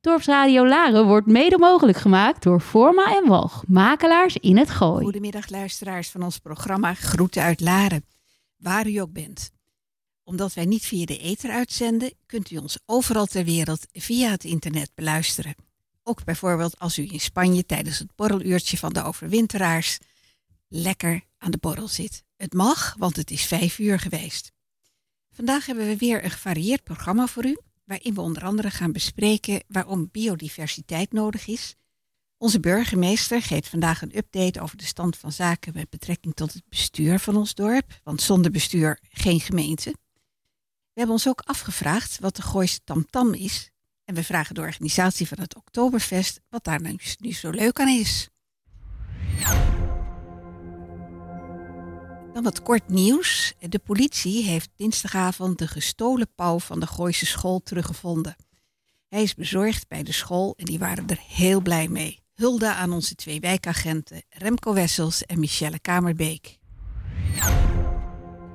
[0.00, 5.02] Dorpsradio Laren wordt mede mogelijk gemaakt door Forma en Walg, makelaars in het Gooi.
[5.02, 8.04] Goedemiddag luisteraars van ons programma Groeten uit Laren,
[8.56, 9.50] waar u ook bent.
[10.24, 14.44] Omdat wij niet via de ether uitzenden, kunt u ons overal ter wereld via het
[14.44, 15.54] internet beluisteren.
[16.02, 19.98] Ook bijvoorbeeld als u in Spanje tijdens het borreluurtje van de overwinteraars
[20.68, 22.24] lekker aan de borrel zit.
[22.36, 24.52] Het mag, want het is vijf uur geweest.
[25.30, 27.56] Vandaag hebben we weer een gevarieerd programma voor u,
[27.88, 31.74] waarin we onder andere gaan bespreken waarom biodiversiteit nodig is.
[32.36, 36.68] Onze burgemeester geeft vandaag een update over de stand van zaken met betrekking tot het
[36.68, 39.90] bestuur van ons dorp, want zonder bestuur geen gemeente.
[40.92, 43.70] We hebben ons ook afgevraagd wat de Gooise Tamtam is
[44.04, 48.28] en we vragen de organisatie van het Oktoberfest wat daar nu, zo leuk aan is.
[52.38, 53.54] Dan wat kort nieuws.
[53.68, 58.36] De politie heeft dinsdagavond de gestolen pauw van de Gooise school teruggevonden.
[59.08, 62.22] Hij is bezorgd bij de school en die waren er heel blij mee.
[62.34, 66.58] Hulde aan onze twee wijkagenten Remco Wessels en Michelle Kamerbeek.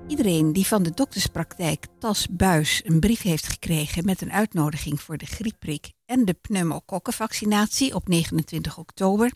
[0.07, 5.17] Iedereen die van de dokterspraktijk Tas Buis een brief heeft gekregen met een uitnodiging voor
[5.17, 9.31] de griepprik en de pneumokokkenvaccinatie op 29 oktober,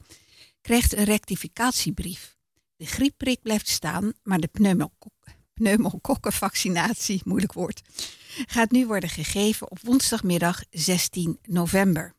[0.61, 2.36] krijgt een rectificatiebrief.
[2.77, 5.13] De griepprik blijft staan, maar de pneumokok
[5.53, 7.81] pneumokokkenvaccinatie, moeilijk woord,
[8.45, 12.13] gaat nu worden gegeven op woensdagmiddag 16 november.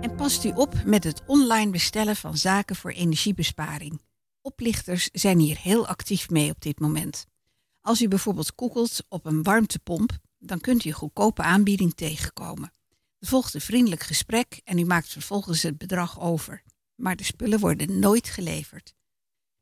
[0.00, 4.00] En past u op met het online bestellen van zaken voor energiebesparing.
[4.40, 7.26] Oplichters zijn hier heel actief mee op dit moment.
[7.80, 12.72] Als u bijvoorbeeld googelt op een warmtepomp, dan kunt u een goedkope aanbieding tegenkomen.
[13.18, 16.62] Er volgt een vriendelijk gesprek en u maakt vervolgens het bedrag over.
[17.00, 18.94] Maar de spullen worden nooit geleverd.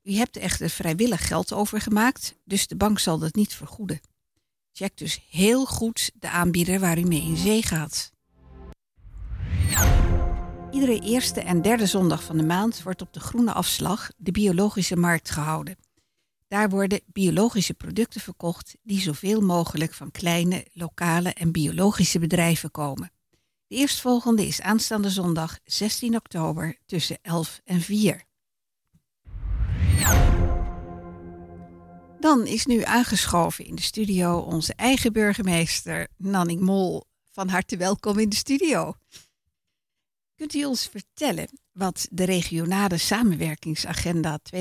[0.03, 4.01] U hebt echter vrijwillig geld overgemaakt, dus de bank zal dat niet vergoeden.
[4.73, 8.13] Check dus heel goed de aanbieder waar u mee in zee gaat.
[10.71, 14.97] Iedere eerste en derde zondag van de maand wordt op de Groene Afslag de biologische
[14.97, 15.77] markt gehouden.
[16.49, 23.11] Daar worden biologische producten verkocht die zoveel mogelijk van kleine, lokale en biologische bedrijven komen.
[23.69, 28.25] De eerstvolgende is aanstaande zondag 16 oktober tussen 11 en 4.
[32.21, 37.05] Dan is nu aangeschoven in de studio onze eigen burgemeester Nanning Mol.
[37.33, 38.95] Van harte welkom in de studio.
[40.37, 44.59] Kunt u ons vertellen wat de regionale samenwerkingsagenda 2023-2026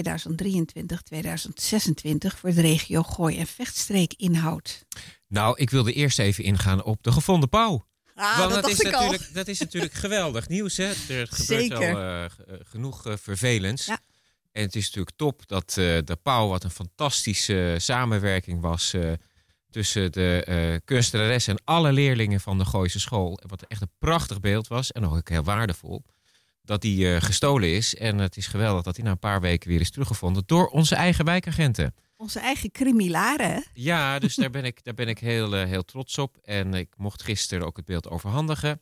[2.36, 4.86] voor de regio Gooi en Vechtstreek inhoudt?
[5.28, 7.86] Nou, ik wilde eerst even ingaan op de gevonden pauw.
[8.20, 8.92] Ah, Want dat dat, is al.
[8.92, 10.78] natuurlijk, dat is natuurlijk geweldig nieuws.
[10.78, 10.86] Hè?
[10.86, 11.78] Er gebeurt Zeker.
[11.78, 12.30] al eh, eh,
[12.64, 13.86] genoeg eh, vervelends.
[13.86, 14.00] Ja.
[14.52, 18.96] En het is natuurlijk top dat eh, de Pauw, wat een fantastische samenwerking was
[19.70, 23.40] tussen de kunstenares en alle leerlingen van de Gooise school.
[23.48, 26.04] Wat echt een prachtig beeld was en ook heel waardevol.
[26.64, 27.96] Dat die gestolen is.
[27.96, 30.96] En het is geweldig dat hij na een paar weken weer is teruggevonden door onze
[30.96, 31.96] eigen wijkagenten.
[32.18, 33.52] Onze eigen criminalaren.
[33.54, 33.62] hè?
[33.74, 36.38] Ja, dus daar ben ik, daar ben ik heel, eh, heel trots op.
[36.44, 38.82] En ik mocht gisteren ook het beeld overhandigen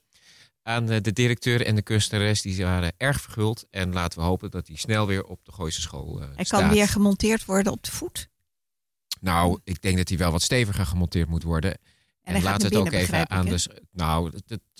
[0.63, 2.41] aan eh, de directeur en de kunstenares.
[2.41, 3.65] Die waren erg verguld.
[3.69, 6.59] En laten we hopen dat hij snel weer op de Gooise school eh Hij staat.
[6.59, 8.29] kan weer gemonteerd worden op de voet.
[9.19, 11.77] Nou, ik denk dat hij wel wat steviger gemonteerd moet worden.
[12.21, 13.55] En, laten we het ook even aan hè?
[13.55, 13.83] de.
[13.91, 14.31] Nou,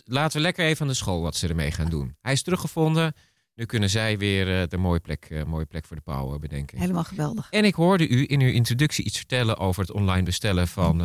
[0.04, 2.18] laten we lekker even aan de school wat ze ermee gaan doen.
[2.22, 3.14] Hij is teruggevonden.
[3.56, 6.40] Nu kunnen zij weer eh, de mooie plek, eh, mooie plek voor de pauw eh,
[6.40, 6.80] bedenken.
[6.80, 7.48] Helemaal geweldig.
[7.50, 10.98] En ik hoorde u in uw introductie iets vertellen over het online bestellen van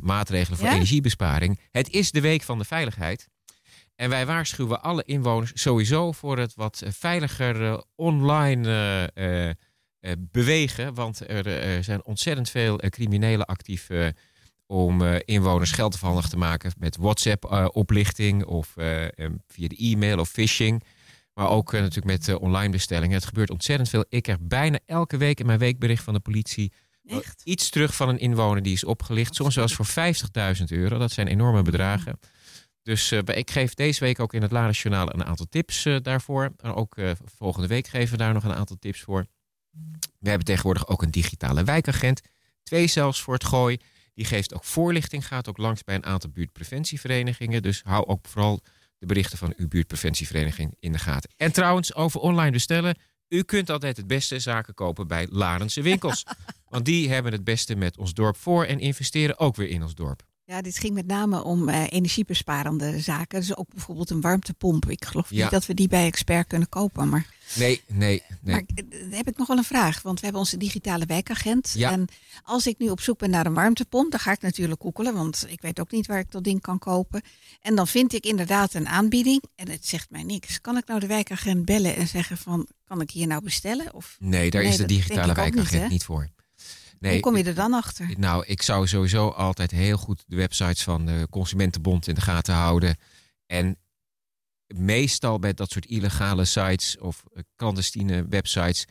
[0.00, 0.74] maatregelen voor Ja?
[0.74, 1.60] energiebesparing.
[1.70, 3.28] Het is de week van de veiligheid.
[3.94, 9.10] En wij waarschuwen alle inwoners sowieso voor het wat veiliger online
[10.18, 10.94] bewegen.
[10.94, 13.88] Want er, zijn ontzettend veel criminelen actief
[14.66, 18.72] om inwoners geld afhandig te maken met WhatsApp-oplichting of
[19.46, 20.82] via de e-mail of phishing.
[21.34, 23.14] Maar ook eh, natuurlijk met eh, online bestellingen.
[23.14, 24.04] Het gebeurt ontzettend veel.
[24.08, 26.72] Ik krijg bijna elke week in mijn weekbericht van de politie
[27.06, 27.42] Echt?
[27.44, 29.34] iets terug van een inwoner die is opgelicht.
[29.34, 29.86] Soms zelfs voor
[30.56, 30.98] 50.000 euro.
[30.98, 32.18] Dat zijn enorme bedragen.
[32.82, 35.96] Dus eh, ik geef deze week ook in het Laris Journaal een aantal tips eh,
[36.02, 36.52] daarvoor.
[36.56, 39.26] En ook eh, volgende week geven we daar nog een aantal tips voor.
[40.18, 42.20] We hebben tegenwoordig ook een digitale wijkagent.
[42.62, 43.78] Twee zelfs voor het gooi.
[44.14, 45.26] Die geeft ook voorlichting.
[45.26, 47.62] Gaat ook langs bij een aantal buurtpreventieverenigingen.
[47.62, 48.60] Dus hou ook vooral
[49.02, 51.30] de berichten van uw buurtpreventievereniging in de gaten.
[51.36, 52.96] En trouwens, over online bestellen.
[53.28, 56.24] U kunt altijd het beste zaken kopen bij Larense winkels.
[56.68, 59.94] Want die hebben het beste met ons dorp voor en investeren ook weer in ons
[59.94, 60.22] dorp.
[60.52, 63.40] Ja, dit ging met name om uh, energiebesparende zaken.
[63.40, 64.90] Dus ook bijvoorbeeld een warmtepomp.
[64.90, 65.42] Ik geloof Ja.
[65.42, 67.08] niet dat we die bij expert kunnen kopen.
[67.08, 68.54] Maar, Nee, nee, nee.
[68.54, 70.02] maar eh, heb ik nog wel een vraag.
[70.02, 71.72] Want we hebben onze digitale wijkagent.
[71.76, 71.90] Ja.
[71.90, 72.06] En
[72.42, 75.14] als ik nu op zoek ben naar een warmtepomp, dan ga ik natuurlijk googelen.
[75.14, 77.22] Want ik weet ook niet waar ik dat ding kan kopen.
[77.62, 79.42] En dan vind ik inderdaad een aanbieding.
[79.56, 80.60] En het zegt mij niks.
[80.60, 83.94] Kan ik nou de wijkagent bellen en zeggen van, kan ik hier nou bestellen?
[83.94, 85.88] Of Nee, daar Nee, is de digitale niet, wijkagent hè?
[85.88, 86.30] niet, voor.
[87.02, 88.14] Nee, hoe kom je er dan achter?
[88.16, 92.54] Nou, ik zou sowieso altijd heel goed de websites van de Consumentenbond in de gaten
[92.54, 92.96] houden.
[93.46, 93.78] En
[94.66, 98.86] meestal bij dat soort illegale sites of eh, clandestine websites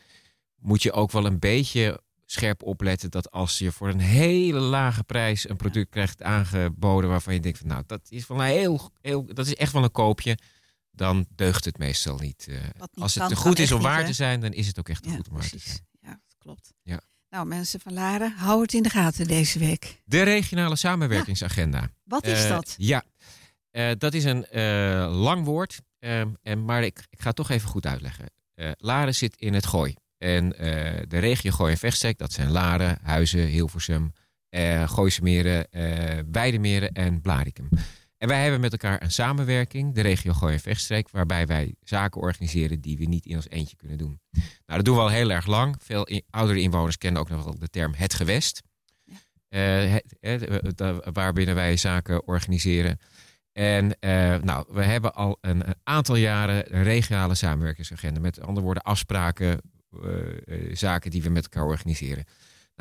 [0.56, 5.04] moet je ook wel een beetje scherp opletten dat als je voor een hele lage
[5.04, 8.92] prijs een product krijgt aangeboden waarvan je denkt van nou dat is wel een heel,
[9.02, 10.38] heel dat is echt wel een koopje,
[10.92, 12.48] dan deugt het meestal niet.
[12.50, 14.06] Eh, niet als het kan, goed is om niet, waar hè?
[14.06, 15.88] te zijn, dan is het ook echt te Ja, goed om waar te zijn.
[16.02, 16.74] Ja, dat klopt.
[16.84, 17.02] Ja.
[17.32, 20.02] Nou, mensen van Laren, hou het in de gaten deze week.
[20.06, 21.90] De regionale samenwerkingsagenda.
[22.04, 22.76] Wat is Eh, dat?
[22.78, 23.04] Ja,
[23.72, 24.62] Eh, dat is een eh,
[25.22, 28.26] lang woord, ehm, en, maar ik, ik ga het toch even goed uitleggen.
[28.78, 29.96] Laren zit in het Gooi.
[30.18, 30.50] En
[31.08, 34.14] de regio Gooi en Vechtstreek, dat zijn Laren, Huizen, Hilversum,
[34.50, 35.68] eh Gooisemeren,
[36.32, 37.70] Weidemeren en Blarikum.
[38.22, 42.22] En wij hebben met elkaar een samenwerking, de regio Gooi en Vechtstreek, waarbij wij zaken
[42.22, 44.20] organiseren die we niet in ons eentje kunnen doen.
[44.32, 45.76] Nou, dat doen we al heel erg lang.
[45.80, 48.62] Veel in- oudere inwoners kennen ook nog wel de term het gewest.
[49.50, 50.84] Het, het,
[51.14, 53.00] waarbinnen wij zaken organiseren.
[53.52, 58.20] En eh, nou, we hebben al een, een aantal jaren een regionale samenwerkingsagenda.
[58.20, 59.62] Met andere woorden, afspraken,
[60.72, 62.26] zaken die we met elkaar organiseren.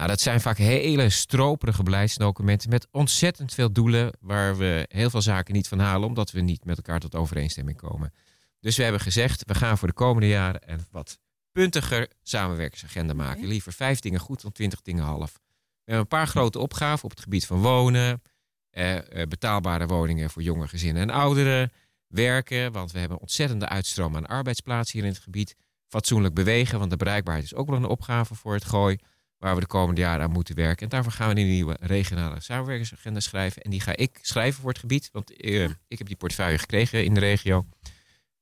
[0.00, 5.22] Nou, dat zijn vaak hele stroperige beleidsdocumenten met ontzettend veel doelen waar we heel veel
[5.22, 8.12] zaken niet van halen, omdat we niet met elkaar tot overeenstemming komen.
[8.60, 11.18] Dus we hebben gezegd, we gaan voor de komende jaren een wat
[11.52, 13.46] puntiger samenwerkingsagenda maken.
[13.46, 15.32] Liever vijf dingen goed dan twintig dingen half.
[15.32, 15.40] We
[15.84, 18.22] hebben een paar grote opgaven op het gebied van wonen,
[18.70, 21.72] eh, eh, betaalbare woningen voor jonge gezinnen en ouderen,
[22.06, 25.56] werken, want we hebben ontzettende uitstroom aan arbeidsplaatsen hier in het gebied.
[25.88, 28.98] Fatsoenlijk bewegen, want de bereikbaarheid is ook wel een opgave voor het gooi,
[29.40, 30.82] waar we de komende jaren aan moeten werken.
[30.82, 33.62] En daarvoor gaan we een nieuwe regionale samenwerkingsagenda schrijven.
[33.62, 37.04] En die ga ik schrijven voor het gebied, want eh, ik heb die portefeuille gekregen
[37.04, 37.66] in de regio.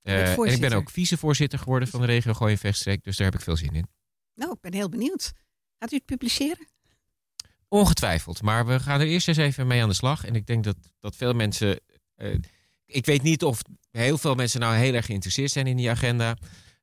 [0.03, 3.27] Eh, en ik ben ook vicevoorzitter geworden van de regio Gooi en Vechtstreek, dus daar
[3.27, 3.87] heb ik veel zin in.
[4.35, 5.33] Nou, ik ben heel benieuwd.
[5.79, 6.67] Gaat u het publiceren?
[7.69, 8.43] Ongetwijfeld.
[8.43, 10.25] Maar we gaan er eerst eens even mee aan de slag.
[10.25, 11.81] En ik denk dat, dat veel mensen.
[12.15, 12.35] eh,
[12.87, 16.37] ik weet niet of heel veel mensen nou heel erg geïnteresseerd zijn in die agenda.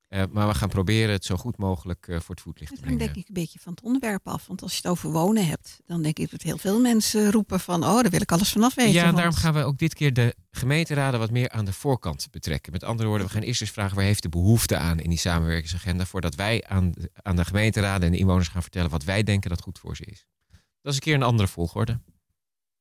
[0.08, 2.98] Eh, maar we gaan proberen het zo goed mogelijk eh, voor het voetlicht te brengen.
[3.00, 4.48] denk ik een beetje van het onderwerp af.
[4.48, 7.60] Want als je het over wonen hebt, dan denk ik dat heel veel mensen roepen
[7.60, 7.84] van...
[7.84, 8.94] oh, daar wil ik alles vanaf weten.
[8.94, 12.28] Ja, want- daarom gaan we ook dit keer de gemeenteraden wat meer aan de voorkant
[12.32, 12.72] betrekken.
[12.72, 15.20] Met andere woorden, we gaan eerst eens vragen waar heeft de behoefte aan in die
[15.20, 16.06] samenwerkingsagenda.
[16.06, 19.50] Voordat wij aan de, aan de gemeenteraden en de inwoners gaan vertellen wat wij denken
[19.50, 20.26] dat goed voor ze is.
[20.82, 22.00] Dat is een keer een andere volgorde.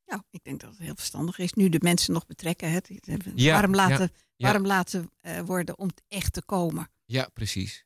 [0.06, 1.53] Nou, ik denk dat het heel verstandig is.
[1.53, 2.70] Nu de mensen nog betrekken.
[2.70, 2.79] Hè,
[3.35, 4.59] Ja, warm laten, ja.
[4.61, 6.88] laten eh, worden om echt te komen.
[7.05, 7.85] Ja, precies.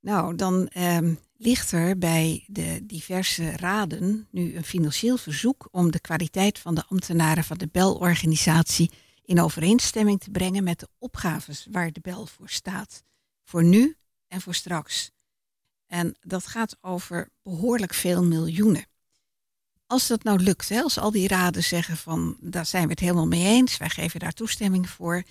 [0.00, 6.00] Nou, dan ehm, ligt er bij de diverse raden nu een financieel verzoek om de
[6.00, 8.90] kwaliteit van de ambtenaren van de belorganisatie
[9.24, 13.02] in overeenstemming te brengen met de opgaves waar de bel voor staat.
[13.44, 13.96] Voor nu
[14.28, 15.10] en voor straks.
[15.86, 18.86] En dat gaat over behoorlijk veel miljoenen.
[19.86, 23.00] Als dat nou lukt, hè, als al die raden zeggen van daar zijn we het
[23.00, 25.22] helemaal mee eens, wij geven daar toestemming voor,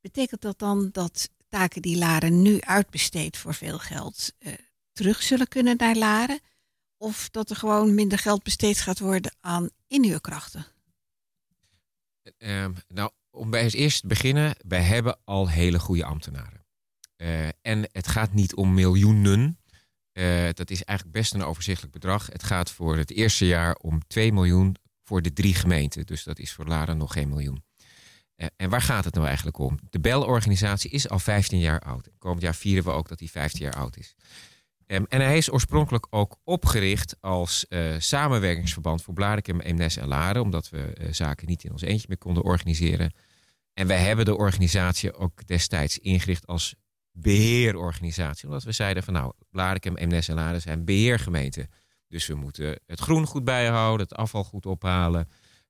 [0.00, 4.52] betekent dat dan dat taken die Laren nu uitbesteedt voor veel geld eh,
[4.92, 6.40] terug zullen kunnen naar Laren?
[6.96, 10.66] Of dat er gewoon minder geld besteed gaat worden aan inhuurkrachten?
[12.38, 16.66] Ehm, nou, om bij het eerst te beginnen, wij hebben al hele goede ambtenaren.
[17.16, 19.58] Eh, en het gaat niet om miljoenen.
[20.12, 22.26] Eh, dat is eigenlijk best een overzichtelijk bedrag.
[22.26, 26.06] Het gaat voor het eerste jaar om 2 miljoen voor de drie gemeenten.
[26.06, 27.62] Dus dat is voor Laren nog geen miljoen.
[28.38, 29.78] Eh, en waar gaat het nou eigenlijk om?
[29.90, 32.08] De Bel-organisatie is al 15 jaar oud.
[32.18, 34.14] Komend jaar vieren we ook dat hij 15 jaar oud is.
[34.86, 40.42] Ehm, en hij is oorspronkelijk ook opgericht als eh, samenwerkingsverband voor Blarikum, Eemnes en Laren.
[40.42, 43.12] Omdat we eh, zaken niet in ons eentje meer konden organiseren.
[43.74, 46.74] En wij hebben de organisatie ook destijds ingericht als
[47.12, 48.48] beheerorganisatie.
[48.48, 51.70] Omdat we zeiden van nou, Blarikum, Eemnes en Laren zijn beheergemeenten.
[52.08, 55.28] Dus we moeten het groen goed bijhouden, het afval goed ophalen.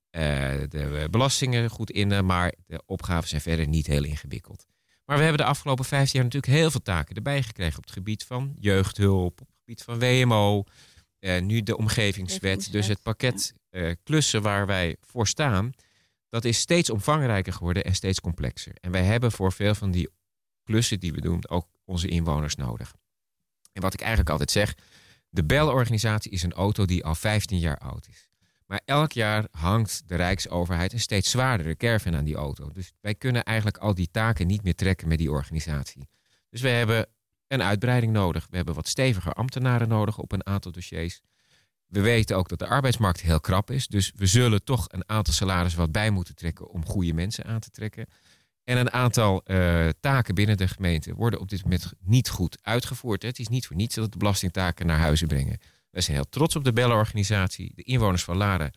[0.09, 0.21] Eh,
[0.69, 4.65] de belastingen goed innen, maar de opgaven zijn verder niet heel ingewikkeld.
[5.05, 7.93] Maar we hebben de afgelopen 15 jaar natuurlijk heel veel taken erbij gekregen op het
[7.93, 10.63] gebied van jeugdhulp, op het gebied van WMO,
[11.19, 12.71] eh, nu de omgevingswet.
[12.71, 15.71] Dus het pakket eh, klussen waar wij voor staan,
[16.29, 18.73] dat is steeds omvangrijker geworden en steeds complexer.
[18.81, 20.09] En wij hebben voor veel van die
[20.63, 22.93] klussen die we doen ook onze inwoners nodig.
[23.71, 24.75] En wat ik eigenlijk altijd zeg,
[25.29, 28.28] de Bell-organisatie is een auto die al 15 jaar oud is.
[28.69, 32.71] Maar elk jaar hangt de Rijksoverheid een steeds zwaardere caravan aan die auto.
[32.71, 36.09] Dus wij kunnen eigenlijk al die taken niet meer trekken met die organisatie.
[36.49, 37.07] Dus we hebben
[37.47, 38.47] een uitbreiding nodig.
[38.49, 41.21] We hebben wat steviger ambtenaren nodig op een aantal dossiers.
[41.85, 43.87] We weten ook dat de arbeidsmarkt heel krap is.
[43.87, 47.59] Dus we zullen toch een aantal salarissen wat bij moeten trekken om goede mensen aan
[47.59, 48.07] te trekken.
[48.63, 53.21] En een aantal uh, taken binnen de gemeente worden op dit moment niet goed uitgevoerd.
[53.21, 55.59] Het is niet voor niets dat de belastingtaken naar huizen brengen.
[55.99, 57.71] Wij zijn heel trots op de Bellenorganisatie.
[57.75, 58.73] De inwoners van Laren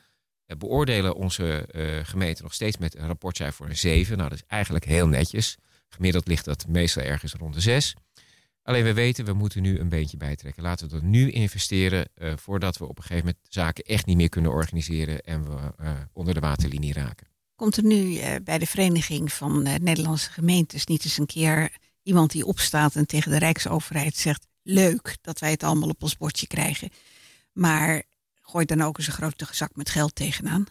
[0.46, 4.16] uh, beoordelen onze uh, gemeente nog steeds met een rapportcijfer voor een 7.
[4.16, 5.56] Nou, dat is eigenlijk heel netjes.
[5.88, 7.94] Gemiddeld ligt dat meestal ergens rond de 6.
[8.62, 10.62] Alleen we weten, we moeten nu een beetje bijtrekken.
[10.62, 14.16] Laten we dat nu investeren uh, voordat we op een gegeven moment zaken echt niet
[14.16, 15.72] meer kunnen organiseren en we
[16.12, 17.26] onder de waterlinie raken.
[17.54, 22.46] Komt er nu bij de Vereniging van Nederlandse Gemeentes niet eens een keer iemand die
[22.46, 26.90] opstaat en tegen de Rijksoverheid zegt: Leuk dat wij het allemaal op ons bordje krijgen,
[27.52, 28.02] maar
[28.40, 30.66] gooi dan ook eens een grote zak met geld tegenaan?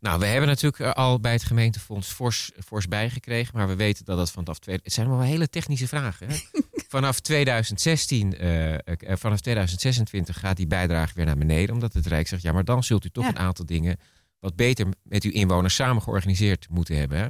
[0.00, 4.18] Nou, we hebben natuurlijk al bij het gemeentefonds fors, fors bijgekregen, maar we weten dat
[4.18, 4.78] het vanaf twee.
[4.82, 6.28] Het zijn wel hele technische vragen.
[6.28, 6.36] Hè?
[6.88, 12.42] vanaf 2016, uh, vanaf 2026 gaat die bijdrage weer naar beneden, omdat het Rijk zegt:
[12.42, 13.30] ja, maar dan zult u toch ja.
[13.30, 13.96] een aantal dingen
[14.38, 17.18] wat beter met uw inwoners samen georganiseerd moeten hebben.
[17.18, 17.26] Hè?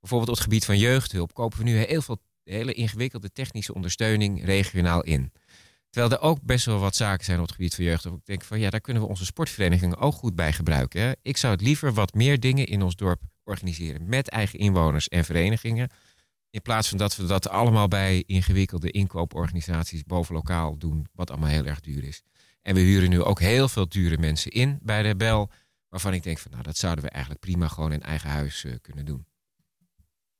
[0.00, 4.44] Bijvoorbeeld op het gebied van jeugdhulp kopen we nu heel veel hele ingewikkelde technische ondersteuning
[4.44, 5.32] regionaal in.
[5.90, 8.04] Terwijl er ook best wel wat zaken zijn op het gebied van jeugd.
[8.04, 11.16] Ik denk van ja, daar kunnen we onze sportverenigingen ook goed bij gebruiken.
[11.22, 15.24] Ik zou het liever wat meer dingen in ons dorp organiseren met eigen inwoners en
[15.24, 15.90] verenigingen.
[16.50, 21.48] In plaats van dat we dat allemaal bij ingewikkelde inkooporganisaties boven lokaal doen, wat allemaal
[21.48, 22.22] heel erg duur is.
[22.62, 25.50] En we huren nu ook heel veel dure mensen in bij de Bel,
[25.88, 28.74] waarvan ik denk van nou, dat zouden we eigenlijk prima gewoon in eigen huis uh,
[28.82, 29.26] kunnen doen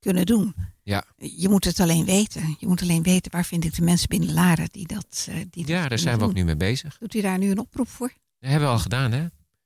[0.01, 0.55] kunnen doen.
[0.83, 1.03] Ja.
[1.17, 2.55] Je moet het alleen weten.
[2.59, 5.27] Je moet alleen weten waar vind ik de mensen binnen Laren die dat.
[5.29, 6.29] Uh, die ja, dat daar zijn we doen.
[6.29, 6.97] ook nu mee bezig.
[6.97, 8.07] Doet u daar nu een oproep voor?
[8.39, 9.25] Dat hebben we al gedaan, hè?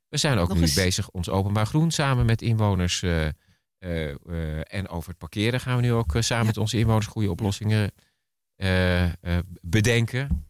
[0.10, 0.74] We zijn ook Nog nu eens.
[0.74, 3.02] bezig, ons openbaar groen samen met inwoners.
[3.02, 3.28] Uh,
[3.80, 6.44] uh, en over het parkeren gaan we nu ook samen Ja.
[6.44, 7.92] met onze inwoners goede oplossingen
[9.62, 10.46] bedenken.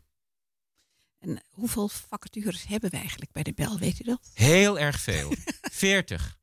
[1.20, 3.78] En hoeveel vacatures hebben we eigenlijk bij de Bel?
[3.80, 4.30] Weet u dat?
[4.34, 5.34] Heel erg veel.
[5.72, 6.38] 40.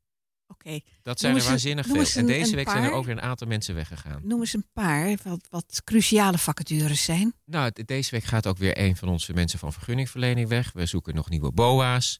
[0.53, 1.95] Oké, Dat zijn er een- waanzinnig veel.
[1.95, 4.21] En deze een week zijn er ook weer een aantal mensen weggegaan.
[4.23, 7.33] noem eens een paar wat, wat cruciale vacatures zijn.
[7.45, 10.71] Nou, de- deze week gaat ook weer een van onze mensen van vergunningverlening weg.
[10.71, 12.19] We zoeken nog nieuwe BOA's.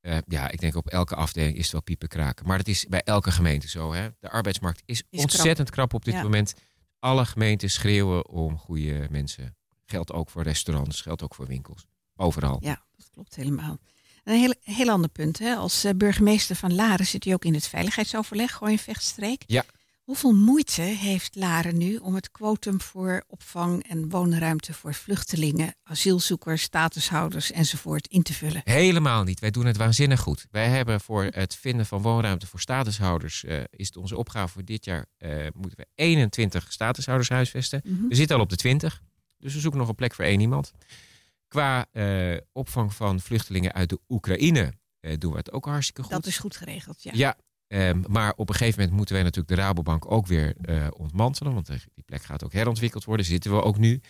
[0.00, 2.46] Eh, ja, ik denk op elke afdeling is het wel piepen kraken.
[2.46, 3.92] Maar dat is bij elke gemeente zo.
[3.92, 4.08] Hè?
[4.20, 5.94] De arbeidsmarkt is, Is ontzettend krap.
[5.94, 6.22] op dit Ja.
[6.22, 6.54] moment.
[6.98, 9.56] Alle gemeenten schreeuwen om goede mensen.
[9.86, 11.86] Geldt ook voor restaurants, geldt ook voor winkels.
[12.16, 12.56] Overal.
[12.60, 13.78] Ja, dat klopt helemaal.
[14.26, 15.38] Een heel, heel ander punt.
[15.38, 15.54] Hè?
[15.54, 19.42] Als eh, burgemeester van Laren zit u ook in het veiligheidsoverleg, gewoon in vechtstreek.
[19.46, 19.64] Ja.
[20.02, 26.62] Hoeveel moeite heeft Laren nu om het quotum voor opvang en woonruimte voor vluchtelingen, asielzoekers,
[26.62, 28.60] statushouders enzovoort in te vullen?
[28.64, 29.40] Helemaal niet.
[29.40, 30.46] Wij doen het waanzinnig goed.
[30.50, 34.64] Wij hebben voor het vinden van woonruimte voor statushouders, eh, is het onze opgave voor
[34.64, 37.80] dit jaar, eh, moeten we 21 statushouders huisvesten.
[37.84, 38.08] Mhm.
[38.08, 39.02] We zitten al op de 20,
[39.38, 40.72] dus we zoeken nog een plek voor één iemand.
[41.48, 46.10] Qua eh, opvang van vluchtelingen uit de Oekraïne eh, doen we het ook hartstikke goed.
[46.10, 47.12] Dat is goed geregeld, ja.
[47.14, 47.36] Ja,
[47.66, 51.54] ehm, maar op een gegeven moment moeten wij natuurlijk de Rabobank ook weer eh, ontmantelen.
[51.54, 53.26] Want die plek gaat ook herontwikkeld worden.
[53.26, 54.00] Zitten we ook nu.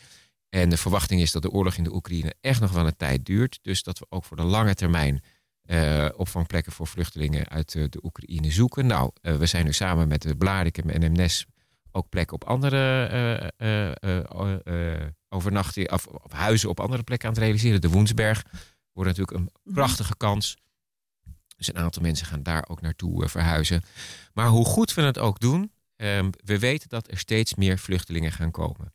[0.48, 3.24] En de verwachting is dat de oorlog in de Oekraïne echt nog wel een tijd
[3.24, 3.58] duurt.
[3.62, 5.22] Dus dat we ook voor de lange termijn
[6.16, 8.86] opvangplekken voor vluchtelingen uit de Oekraïne zoeken.
[8.86, 11.46] Nou, we zijn nu samen met de Blarikum en MNES
[11.96, 17.28] ook plekken op andere eh, eh, eh, eh, overnachting, of, of huizen op andere plekken
[17.28, 17.80] aan het realiseren.
[17.80, 18.42] De Woensberg
[18.92, 19.74] wordt natuurlijk een Mhm.
[19.74, 20.56] prachtige kans.
[21.56, 23.82] Dus een aantal mensen gaan daar ook naartoe verhuizen.
[24.32, 28.32] Maar hoe goed we het ook doen, ehm, we weten dat er steeds meer vluchtelingen
[28.32, 28.92] gaan komen.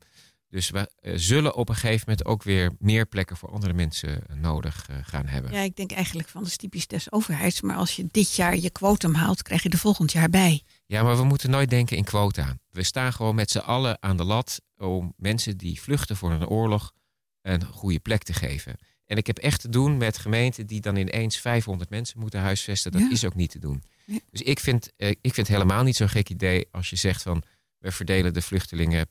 [0.47, 4.87] Dus we zullen op een gegeven moment ook weer meer plekken voor andere mensen nodig
[5.03, 5.51] gaan hebben.
[5.51, 7.61] Ja, ik denk eigenlijk van is typisch des overheids.
[7.61, 10.63] Maar als je dit jaar je quotum haalt, krijg je er volgend jaar bij.
[10.91, 12.57] Ja, maar we moeten nooit denken in quota.
[12.69, 16.47] We staan gewoon met z'n allen aan de lat om mensen die vluchten voor een
[16.47, 16.93] oorlog
[17.41, 18.75] een goede plek te geven.
[19.05, 22.91] En ik heb echt te doen met gemeenten die dan ineens 500 mensen moeten huisvesten.
[22.91, 23.11] Dat Ja.
[23.11, 23.83] is ook niet te doen.
[24.29, 27.21] Dus ik vind, eh, ik vind het helemaal niet zo'n gek idee als je zegt
[27.21, 27.43] van
[27.77, 29.07] we verdelen de vluchtelingen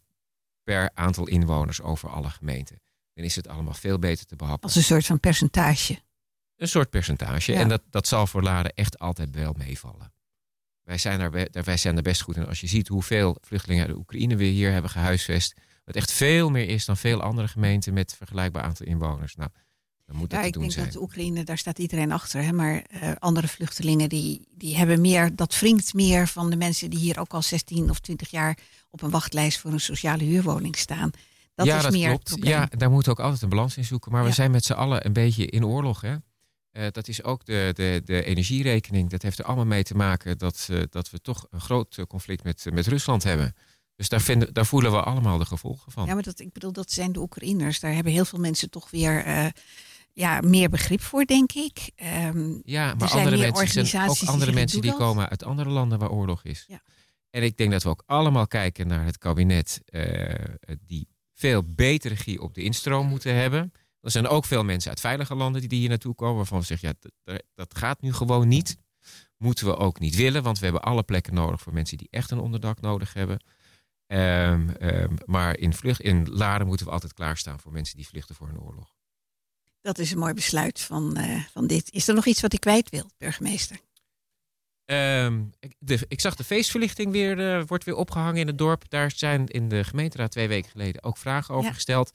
[0.63, 2.81] per aantal inwoners over alle gemeenten.
[3.15, 4.63] Dan is het allemaal veel beter te behappen.
[4.69, 5.99] Als een soort van percentage.
[6.57, 7.53] Een soort percentage.
[7.53, 7.61] Ja.
[7.61, 10.13] En dat, dat zal voor Laren echt altijd wel meevallen.
[10.91, 12.47] Wij zijn, daar, daar- wij zijn er best goed in.
[12.47, 15.55] Als je ziet hoeveel vluchtelingen uit de Oekraïne we hier hebben gehuisvest.
[15.85, 19.35] Wat echt veel meer is dan veel andere gemeenten met vergelijkbaar aantal inwoners.
[19.37, 19.51] Nou,
[20.07, 20.85] dan moet dat Ja, te ik doen denk zijn.
[20.85, 22.43] dat de Oekraïne, daar staat iedereen achter.
[22.43, 22.53] Hè?
[22.53, 26.99] Maar eh, andere vluchtelingen, die, die hebben meer, dat wringt meer van de mensen die
[26.99, 28.59] hier ook al 16 of 20 jaar
[28.91, 31.11] op een wachtlijst voor een sociale huurwoning staan.
[31.55, 32.47] Dat ja, is dat meer klopt.
[32.47, 34.13] Ja, daar moeten we ook altijd een balans in zoeken.
[34.13, 36.01] Maar we zijn met z'n allen een beetje in oorlog.
[36.01, 36.15] Hè?
[36.71, 39.11] Eh, dat is ook de, de, de energierekening.
[39.11, 42.05] Dat heeft er allemaal mee te maken dat, eh, dat we toch een groot eh,
[42.05, 43.55] conflict met, met Rusland hebben.
[43.97, 46.07] Dus daar, vinden, daar voelen we allemaal de gevolgen van.
[46.07, 47.81] Ja, maar dat, ik bedoel, dat zijn de Oekraïners.
[47.81, 49.53] Daar hebben heel veel mensen toch weer
[50.13, 51.91] ja, meer begrip voor, denk ik.
[51.97, 54.99] Ehm, Ja, maar andere mensen, zijn ook andere mensen die dat.
[54.99, 56.65] komen uit andere landen waar oorlog is.
[56.69, 56.83] Ja.
[57.31, 59.81] En ik denk dat we ook allemaal kijken naar het kabinet
[60.87, 63.73] die veel betere regie op de instroom moeten hebben.
[64.01, 66.97] Er zijn ook veel mensen uit veilige landen die hier naartoe komen waarvan we zeggen,
[67.25, 68.77] ja, dat- gaat nu gewoon niet.
[69.37, 72.31] Moeten we ook niet willen, want we hebben alle plekken nodig voor mensen die echt
[72.31, 73.45] een onderdak nodig hebben.
[74.07, 78.35] Ehm, ehm, maar in, vlucht, in Laren moeten we altijd klaarstaan voor mensen die vluchten
[78.35, 78.95] voor een oorlog.
[79.83, 81.91] dat is een mooi besluit van, eh, van dit.
[81.93, 83.81] Is er nog iets wat ik kwijt wil, burgemeester?
[84.85, 88.85] Ehm, ik, de, ik zag de feestverlichting weer, eh, wordt weer opgehangen in het dorp.
[88.89, 91.75] Daar zijn in de gemeenteraad twee weken geleden ook vragen over Ja.
[91.75, 92.13] gesteld.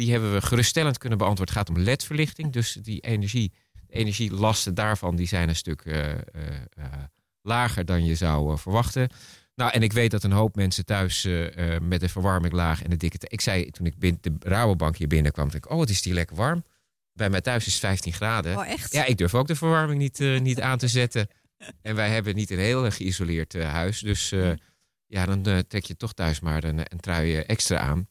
[0.00, 1.54] Die hebben we geruststellend kunnen beantwoorden.
[1.54, 2.52] Het gaat om ledverlichting.
[2.52, 3.52] Dus die energie,
[3.86, 6.18] de energielasten daarvan die zijn een stuk eh, eh,
[6.74, 6.84] eh,
[7.42, 9.08] lager dan je zou verwachten.
[9.54, 11.28] Nou, en ik weet dat een hoop mensen thuis
[11.82, 13.18] met de verwarming laag en de dikke...
[13.20, 16.36] Ik zei toen ik de Rabobank hier binnenkwam, dacht ik, oh, het is die lekker
[16.36, 16.64] warm.
[17.12, 18.56] Bij mij thuis is het 15 graden.
[18.56, 18.92] Oh, echt?
[18.92, 21.28] Ja, ik durf ook de verwarming niet, niet aan te zetten.
[21.82, 24.00] En wij hebben niet een heel geïsoleerd huis.
[24.00, 24.34] Dus
[25.06, 28.08] ja, dan trek je toch thuis maar een, een trui extra aan.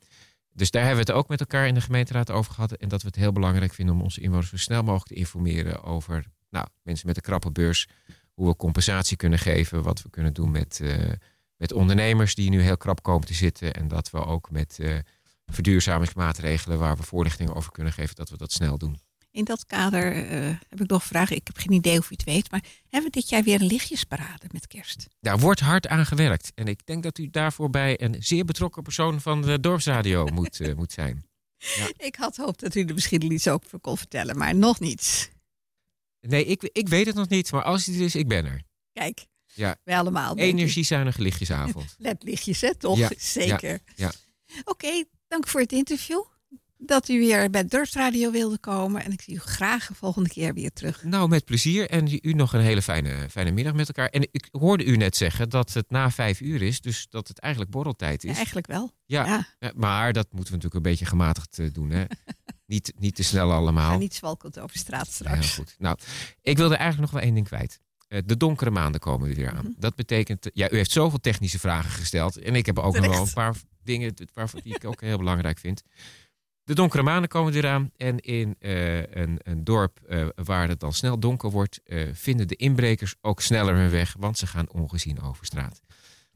[0.60, 2.72] Dus daar hebben we het ook met elkaar in de gemeenteraad over gehad.
[2.72, 5.84] En dat we het heel belangrijk vinden om onze inwoners zo snel mogelijk te informeren
[5.84, 7.88] over nou, mensen met een krappe beurs.
[8.34, 9.84] Hoe we compensatie kunnen geven.
[9.84, 11.12] Wat we kunnen doen met, eh,
[11.58, 13.74] met ondernemers die nu heel krap komen te zitten.
[13.74, 14.98] En dat we ook met eh,
[15.46, 19.00] verduurzamingsmaatregelen waar we voorlichting over kunnen geven, dat we dat snel doen.
[19.40, 21.36] In dat kader eh, heb ik nog vragen.
[21.36, 23.68] Ik heb geen idee of u het weet, maar hebben we dit jaar weer een
[23.68, 25.08] lichtjesparade met kerst?
[25.20, 26.52] Daar wordt hard aan gewerkt.
[26.56, 30.60] En ik denk dat u daarvoor bij een zeer betrokken persoon van de dorpsradio moet,
[30.60, 31.26] eh, moet zijn.
[31.98, 35.30] Ik had hoop dat u er misschien iets over kon vertellen, maar nog niets.
[36.22, 38.62] Nee, ik, ik weet het nog niet, maar als het er is, ik ben er.
[38.94, 39.76] Kijk, Ja.
[39.84, 40.38] wij allemaal.
[40.38, 41.96] Energiezuinige lichtjesavond.
[42.08, 42.98] LED-lichtjes, hè, toch?
[42.98, 43.80] Ja, Zeker.
[43.96, 44.12] ja.
[44.64, 46.22] Oké, dank voor het interview.
[46.82, 49.04] Dat u weer bij Dorpsradio wilde komen.
[49.04, 51.04] En ik zie u graag de volgende keer weer terug.
[51.04, 51.90] Nou, met plezier.
[51.90, 54.10] En u nog een hele fijne, fijne middag met elkaar.
[54.10, 57.40] En ik hoorde u net zeggen dat het na vijf uur is, dus dat het
[57.40, 58.36] eigenlijk borreltijd Ja, is.
[58.36, 58.92] eigenlijk wel.
[59.06, 59.48] Ja, Ja.
[59.60, 61.90] ja, maar dat moeten we natuurlijk een beetje gematigd eh, doen.
[61.90, 62.04] Hè?
[62.66, 63.98] niet, niet te snel allemaal.
[63.98, 65.54] niet zwalkend over straat Heel straks.
[65.56, 65.76] goed.
[65.78, 65.98] Nou,
[66.42, 67.80] ik wilde eigenlijk nog wel één ding kwijt.
[68.08, 69.66] Eh, De donkere maanden komen er weer aan.
[69.66, 69.74] Mhm.
[69.80, 72.38] Dat betekent, ja, u heeft zoveel technische vragen gesteld.
[72.38, 75.60] En ik heb ook nog wel een paar dingen waarvan die ik ook heel belangrijk
[75.60, 75.82] vind.
[76.70, 77.92] De donkere maanden komen er weer aan.
[77.98, 82.48] En in eh, een, een dorp eh, waar het dan snel donker wordt, eh, vinden
[82.48, 85.82] de inbrekers ook sneller hun weg, want ze gaan ongezien over straat.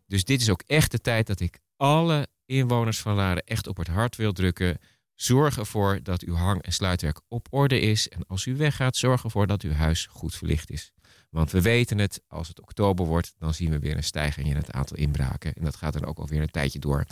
[0.08, 3.78] Dus dit is ook echt de tijd dat ik alle inwoners van Laren echt op
[3.78, 4.78] het hart wil drukken.
[5.16, 8.10] Zorg ervoor dat uw hang- en sluitwerk op orde is.
[8.10, 10.92] En als u weggaat, zorg ervoor dat uw huis goed verlicht is.
[11.30, 14.56] Want we weten het, als het oktober wordt, dan zien we weer een stijging in
[14.56, 15.54] het aantal inbraken.
[15.54, 17.06] En dat gaat dan ook alweer een tijdje door.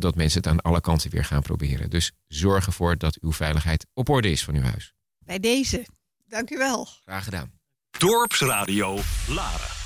[0.00, 1.90] Dat mensen het aan alle kanten weer gaan proberen.
[1.90, 4.94] Dus zorg ervoor dat uw veiligheid op orde is van uw huis.
[5.18, 5.86] Bij deze.
[6.26, 6.88] Dank u wel.
[7.04, 7.52] Graag gedaan.
[7.98, 9.78] Dorpsradio Laren.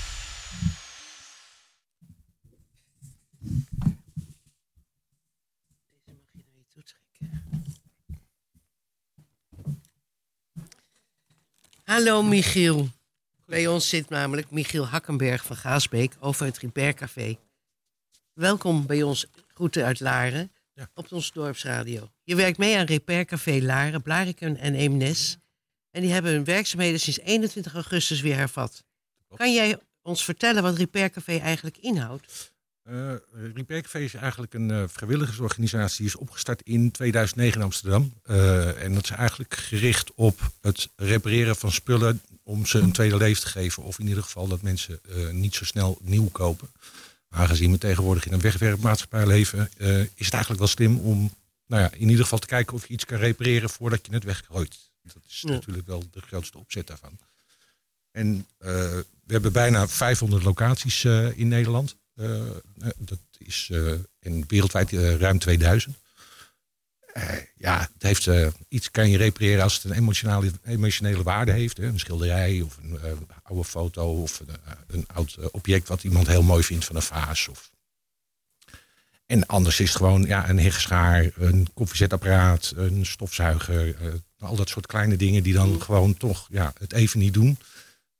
[11.84, 12.88] Hallo Michiel.
[13.46, 17.38] Bij ons zit namelijk Michiel Hakkenberg van Gaasbeek over het Repair Café.
[18.32, 20.90] Welkom bij ons Groeten uit Laren Ja.
[20.94, 22.10] op ons dorpsradio.
[22.24, 25.38] Je werkt mee aan Repair Café Laren, Blarikum en Eemnes.
[25.90, 28.84] En die hebben hun werkzaamheden sinds 21 augustus weer hervat.
[29.36, 32.52] Kan jij ons vertellen wat Repair Café eigenlijk inhoudt?
[32.82, 33.14] Eh
[33.54, 38.12] Repair Café is eigenlijk een eh, vrijwilligersorganisatie die is opgestart in 2009 in Amsterdam.
[38.22, 43.16] Eh, en dat is eigenlijk gericht op het repareren van spullen om ze een tweede
[43.16, 43.82] leven te geven.
[43.82, 46.68] Of in ieder geval dat mensen niet zo snel nieuw kopen.
[47.34, 51.34] Aangezien we tegenwoordig in een wegwerpmaatschappij leven, eh, is het eigenlijk wel slim om
[51.66, 54.24] nou ja, in ieder geval te kijken of je iets kan repareren voordat je het
[54.24, 54.90] weggooit.
[55.02, 55.50] Dat is Ja.
[55.50, 57.18] natuurlijk wel de grootste opzet daarvan.
[58.10, 58.68] En eh,
[59.24, 61.96] we hebben bijna 500 locaties eh, in Nederland.
[62.98, 63.70] Dat is
[64.18, 65.96] en wereldwijd ruim 2000.
[67.14, 71.52] Eh, ja, het heeft, eh, iets kan je repareren als het een emotionele, emotionele waarde
[71.52, 71.76] heeft.
[71.76, 71.84] Hè?
[71.84, 74.48] Een schilderij of een eh, oude foto of een,
[74.86, 77.48] een oud object wat iemand heel mooi vindt van een vaas.
[77.48, 77.70] Of...
[79.26, 83.96] En anders is het gewoon ja, een heggeschaar, een koffiezetapparaat, een stofzuiger.
[84.38, 87.58] al dat soort kleine dingen die dan gewoon toch ja, het even niet doen.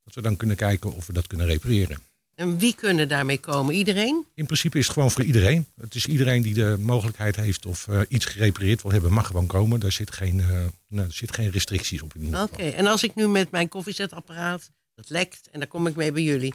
[0.05, 1.99] Dat we dan kunnen kijken of we dat kunnen repareren.
[2.35, 3.75] En wie kunnen daarmee komen?
[3.75, 4.27] Iedereen?
[4.35, 5.67] In principe is het gewoon voor iedereen.
[5.81, 9.47] Het is iedereen die de mogelijkheid heeft of eh, iets gerepareerd wil hebben, mag gewoon
[9.47, 9.81] komen.
[9.81, 10.47] Daar zit geen, eh,
[10.89, 13.69] nou, er zit geen restricties op in ieder Oké, en als ik nu met mijn
[13.69, 16.55] koffiezetapparaat, dat lekt, en daar kom ik mee bij jullie.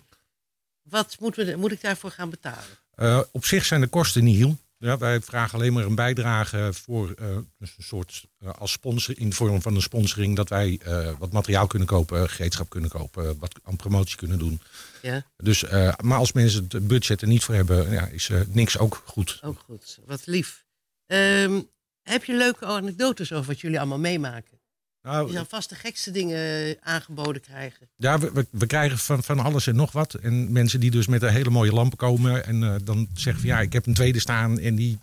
[0.82, 2.64] Wat moet, we, moet ik daarvoor gaan betalen?
[2.96, 4.58] Eh, op zich zijn de kosten niet heel.
[4.82, 9.20] Ja, wij vragen alleen maar een bijdrage voor eh, dus een soort eh, als sponsor
[9.20, 12.90] in de vorm van een sponsoring dat wij eh, wat materiaal kunnen kopen, gereedschap kunnen
[12.90, 14.62] kopen, wat aan promotie kunnen doen.
[15.02, 15.64] Ja, Dus,
[16.04, 19.40] maar als mensen het budget er niet voor hebben, ja, is niks ook goed.
[19.44, 20.00] ook goed.
[20.06, 20.66] Wat lief.
[21.06, 21.62] Ehm,
[22.02, 24.59] heb je leuke anekdotes over wat jullie allemaal meemaken?
[25.02, 27.90] Nou, zal vast de gekste dingen aangeboden krijgen.
[27.96, 30.14] Ja, we, we, krijgen van, van alles en nog wat.
[30.14, 32.46] En mensen die dus met een hele mooie lampen komen.
[32.46, 34.60] En eh, dan zeggen van ja, ik heb een tweede staan.
[34.60, 35.00] En die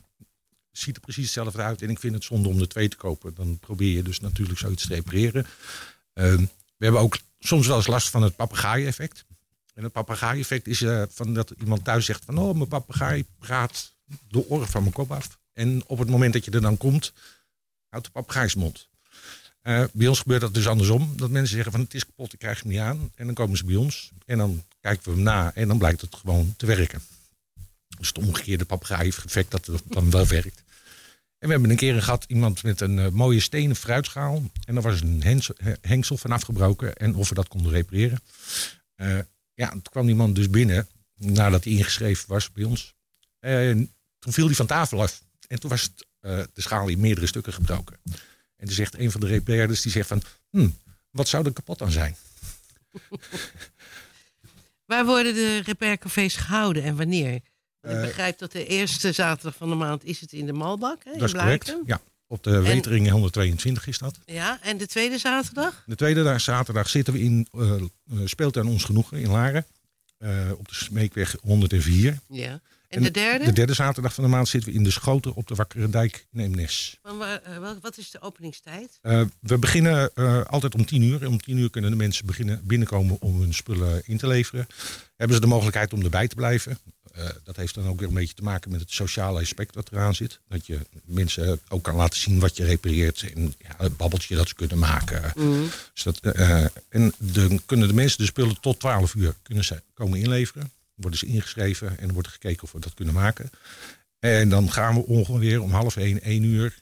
[0.73, 1.83] ziet er precies hetzelfde uit.
[1.83, 3.35] En ik vind het zonde om de twee te kopen.
[3.35, 5.47] Dan probeer je dus natuurlijk zoiets te repareren.
[6.13, 6.45] Ehm,
[6.77, 9.25] we hebben ook soms wel eens last van het papegaai-effect.
[9.75, 12.39] En het papegaai-effect is eh, van dat iemand thuis zegt van...
[12.39, 13.95] oh, mijn papegaai praat
[14.29, 15.39] de oren van mijn kop af.
[15.53, 17.13] En op het moment dat je er dan komt,
[17.89, 18.89] houdt de papegaai zijn mond.
[19.67, 21.13] Eh, bij ons gebeurt dat dus andersom.
[21.17, 23.11] Dat mensen zeggen van het is kapot, ik krijg hem niet aan.
[23.15, 26.01] En dan komen ze bij ons en dan kijken we hem na en dan blijkt
[26.01, 27.01] het gewoon te werken.
[27.99, 30.63] Dus het omgekeerde papegaai-effect dat het dan wel werkt.
[31.39, 34.43] En we hebben een keer gehad iemand met een eh, mooie stenen fruitschaal.
[34.65, 35.43] En daar was een
[35.81, 36.95] hengsel van afgebroken.
[36.95, 38.21] En of we dat konden repareren.
[38.95, 39.19] Eh,
[39.55, 40.89] ja, toen kwam die man dus binnen.
[41.15, 42.95] Nadat hij ingeschreven was bij ons.
[43.41, 45.23] En toen viel hij van tafel af.
[45.49, 46.07] En toen was het,
[46.55, 47.97] de schaal in meerdere stukken gebroken.
[48.57, 50.23] En toen zegt een van de repairers, die zegt van...
[50.51, 50.69] Hm,
[51.11, 52.17] wat zou er kapot aan zijn?
[54.87, 57.35] Waar worden de repaircafés gehouden en wanneer?
[57.35, 57.43] Ik
[57.81, 61.13] Eh, begrijp dat de eerste zaterdag van de maand is het in de Malbak, hè,
[61.13, 61.77] in Dat is correct.
[61.87, 64.19] Ja, op de Wetering 122 is dat.
[64.25, 65.83] Ja, en de tweede zaterdag?
[65.87, 67.83] De tweede dag, zaterdag zitten we in uh,
[68.25, 69.67] speeltuin Ons Genoegen in Laren.
[70.19, 72.19] Eh, op de Smeekweg 104.
[72.29, 72.61] Ja.
[72.89, 73.45] En, de derde?
[73.45, 76.27] De derde zaterdag van de maand zitten we in de Schoten op de Wakkere Dijk
[76.33, 76.99] in Eemnes.
[77.03, 78.99] Eh, wat is de openingstijd?
[79.03, 81.23] Eh, we beginnen eh, altijd om tien uur.
[81.23, 84.67] En om tien uur kunnen de mensen beginnen binnenkomen om hun spullen in te leveren.
[85.17, 86.79] Hebben ze de mogelijkheid om erbij te blijven.
[87.45, 90.15] Dat heeft dan ook weer een beetje te maken met het sociale aspect wat eraan
[90.15, 90.41] zit.
[90.49, 93.33] Dat je mensen ook kan laten zien wat je repareert.
[93.35, 95.33] En ja, het babbeltje dat ze kunnen maken.
[95.95, 96.21] Dus dat,
[96.89, 100.71] en dan kunnen de mensen de spullen tot 12 uur kunnen komen inleveren.
[100.97, 103.51] Worden ze ingeschreven en dan wordt er gekeken of we dat kunnen maken.
[104.19, 106.79] En dan gaan we ongeveer om half één, één uur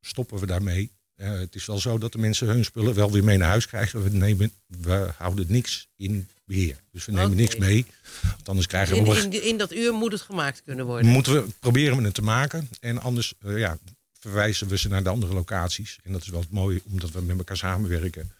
[0.00, 0.90] stoppen we daarmee.
[1.14, 3.66] Eh, het is wel zo dat de mensen hun spullen wel weer mee naar huis
[3.66, 4.02] krijgen.
[4.02, 6.76] We, nemen, we houden niks in beheer.
[6.92, 7.86] Dus we nemen niks mee.
[8.22, 9.16] Want anders krijgen we...
[9.16, 11.10] In, in, in dat uur moet het gemaakt kunnen worden.
[11.10, 12.68] Moeten we proberen we het te maken.
[12.80, 13.78] En anders eh, ja,
[14.18, 15.98] verwijzen we ze naar de andere locaties.
[16.02, 18.32] En dat is wel het mooie, omdat we met elkaar samenwerken.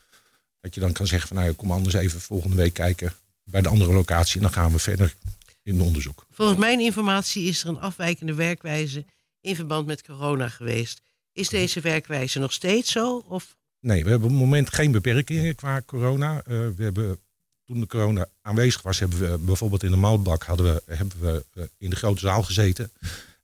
[0.61, 3.13] Dat je dan kan zeggen van nou, kom anders even volgende week kijken
[3.51, 4.37] bij de andere locatie.
[4.37, 5.15] En dan gaan we verder
[5.63, 6.27] in het onderzoek.
[6.31, 9.05] Volgens mijn informatie is er een afwijkende werkwijze
[9.41, 11.03] in verband met corona geweest.
[11.33, 13.25] Is deze werkwijze nog steeds zo?
[13.29, 16.37] Of Nee, we hebben op het moment geen beperkingen qua corona.
[16.37, 16.43] Eh,
[16.77, 17.19] we hebben,
[17.65, 21.45] toen de corona aanwezig was, hebben we bijvoorbeeld in de Malbak hadden we, hebben we
[21.55, 22.93] eh, in de grote zaal gezeten.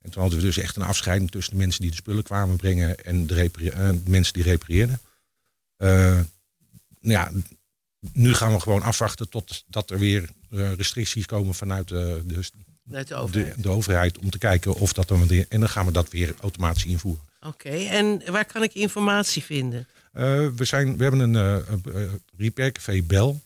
[0.06, 2.56] En toen hadden we dus echt een afscheiding tussen de mensen die de spullen kwamen
[2.56, 5.00] brengen en de, eh, de mensen die repareerden.
[5.76, 6.20] Eh,
[7.00, 7.30] ja,
[8.12, 13.14] nu gaan we gewoon afwachten totdat er weer eh, restricties komen vanuit de, de, de
[13.14, 13.62] overheid?
[13.62, 15.46] de overheid om te kijken of dat dan weer.
[15.48, 17.24] En dan gaan we dat weer automatisch invoeren.
[17.40, 19.86] Oké, en waar kan ik informatie vinden?
[20.12, 23.42] Eh, we, zijn, we hebben een eh, eh, Repair Café Bel,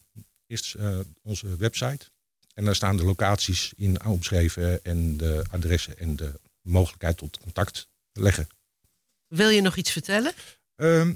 [0.50, 2.10] is eh, onze website.
[2.54, 7.88] En daar staan de locaties in omschreven en de adressen en de mogelijkheid tot contact
[8.12, 8.48] leggen.
[9.26, 10.32] Wil je nog iets vertellen?
[10.76, 11.12] Ehm,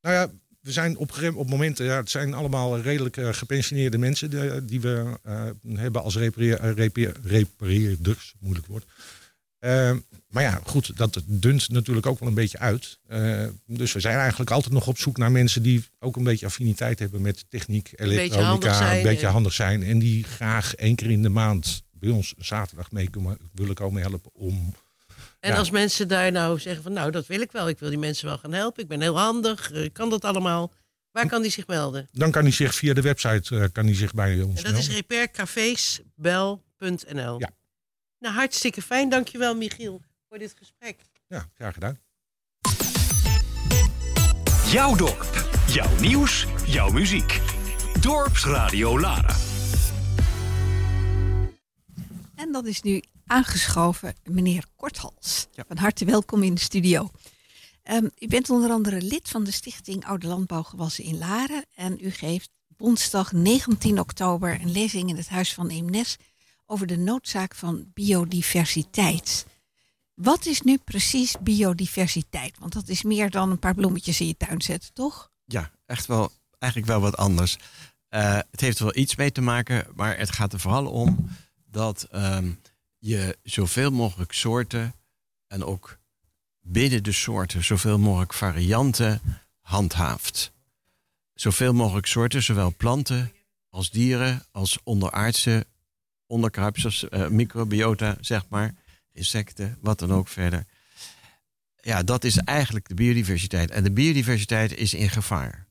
[0.00, 0.30] nou ja,
[0.64, 4.80] we zijn op, op momenten, ja, het zijn allemaal redelijk eh, gepensioneerde mensen die, die
[4.80, 8.84] we eh, hebben als repareer, eh, repareer- repareerders, moeilijk woord.
[9.58, 9.98] Ehm,
[10.28, 12.98] maar ja, goed, dat dunt natuurlijk ook wel een beetje uit.
[13.06, 16.46] Eh, dus we zijn eigenlijk altijd nog op zoek naar mensen die ook een beetje
[16.46, 19.82] affiniteit hebben met techniek, elektronica, een beetje en- handig zijn.
[19.82, 23.10] En die graag één keer in de maand bij ons zaterdag mee
[23.52, 24.74] willen komen helpen om
[25.44, 25.56] En Ja.
[25.58, 27.68] als mensen daar nou zeggen van nou, dat wil ik wel.
[27.68, 28.82] Ik wil die mensen wel gaan helpen.
[28.82, 29.72] Ik ben heel handig.
[29.72, 30.72] eh, kan dat allemaal?
[31.10, 32.08] Waar kan die zich melden?
[32.12, 34.80] dan kan hij zich via de website eh, kan hij zich bij ons En dat
[34.80, 34.94] is melden.
[34.94, 37.38] repaircafésbel.nl.
[37.40, 37.50] Ja.
[38.18, 39.08] Nou, hartstikke fijn.
[39.08, 40.96] Dankjewel, Michiel, voor dit gesprek.
[41.28, 41.98] Ja, graag gedaan.
[44.70, 47.40] Jouw dorp, jouw nieuws, jouw muziek.
[48.00, 49.34] Dorpsradio Lara.
[52.34, 55.46] En dat is nu aangeschoven meneer Korthals.
[55.68, 57.10] Van harte welkom in de studio.
[57.82, 61.64] Ehm, u bent onder andere lid van de Stichting Oude Landbouwgewassen in Laren.
[61.74, 66.16] En u geeft woensdag 19 oktober een lezing in het Huis van Eemnes
[66.66, 69.46] over de noodzaak van biodiversiteit.
[70.14, 72.58] Wat is nu precies biodiversiteit?
[72.58, 75.30] Want dat is meer dan een paar bloemetjes in je tuin zetten, toch?
[75.44, 77.56] Ja, echt wel, eigenlijk wel wat anders.
[78.10, 81.28] Uh, het heeft er wel iets mee te maken, maar het gaat er vooral om
[81.70, 82.60] dat um,
[83.06, 84.94] je zoveel mogelijk soorten
[85.46, 85.98] en ook
[86.60, 89.20] binnen de soorten zoveel mogelijk varianten
[89.60, 90.52] handhaaft.
[91.34, 93.32] Zoveel mogelijk soorten, zowel planten
[93.68, 95.66] als dieren, als onderaardse
[96.26, 98.74] onderkruipsels, uh, microbiota, zeg maar,
[99.12, 100.66] insecten, wat dan ook verder.
[101.80, 103.70] Ja, dat is eigenlijk de biodiversiteit.
[103.70, 105.66] En de biodiversiteit is in gevaar.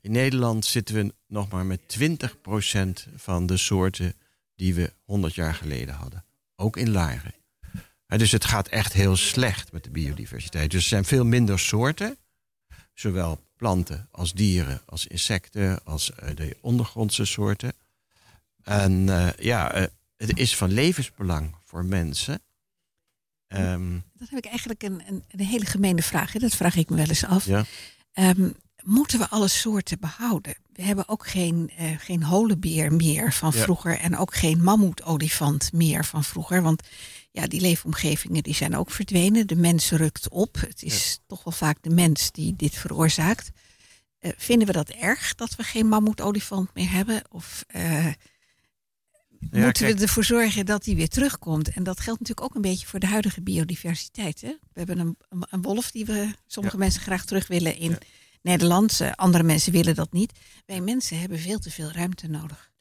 [0.00, 4.14] In Nederland zitten we nog maar met 20% van de soorten
[4.54, 6.26] die we 100 jaar geleden hadden.
[6.60, 7.34] Ook in Laren.
[8.06, 10.70] Dus het gaat echt heel slecht met de biodiversiteit.
[10.70, 12.18] Dus er zijn veel minder soorten,
[12.94, 17.72] zowel planten als dieren, als insecten, als eh, de ondergrondse soorten.
[18.62, 22.42] En uh, ja, uh, het is van levensbelang voor mensen.
[23.48, 26.32] Um, dat heb ik eigenlijk een, een, een, hele gemene vraag.
[26.32, 26.38] Hè?
[26.38, 27.44] Dat vraag ik me wel eens af.
[27.44, 27.64] Ja.
[28.12, 28.56] Um,
[28.88, 30.56] moeten we alle soorten behouden?
[30.72, 36.04] We hebben ook geen, uh, geen holenbeer meer van vroeger en ook geen mammoetolifant meer
[36.04, 36.62] van vroeger.
[36.62, 36.82] Want
[37.30, 39.46] ja, die leefomgevingen die zijn ook verdwenen.
[39.46, 40.60] De mens rukt op.
[40.60, 41.24] Het is ja.
[41.26, 43.50] toch wel vaak de mens die dit veroorzaakt.
[44.20, 47.22] Uh, vinden we dat erg dat we geen mammoetolifant meer hebben?
[47.30, 48.12] Of uh, ja,
[49.38, 49.96] moeten kijk.
[49.96, 51.68] we ervoor zorgen dat die weer terugkomt?
[51.68, 54.40] En dat geldt natuurlijk ook een beetje voor de huidige biodiversiteit.
[54.40, 54.56] Hè?
[54.72, 57.98] We hebben een, een, wolf die we sommige mensen graag terug willen in.
[58.42, 59.00] Nederland.
[59.14, 60.32] Andere mensen willen dat niet.
[60.66, 62.72] Wij mensen hebben veel te veel ruimte nodig.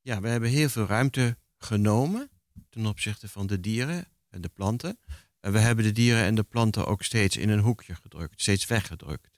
[0.00, 2.30] Ja, we hebben heel veel ruimte genomen
[2.68, 4.98] ten opzichte van de dieren en de planten.
[5.40, 8.66] En we hebben de dieren en de planten ook steeds in een hoekje gedrukt, steeds
[8.66, 9.30] weggedrukt.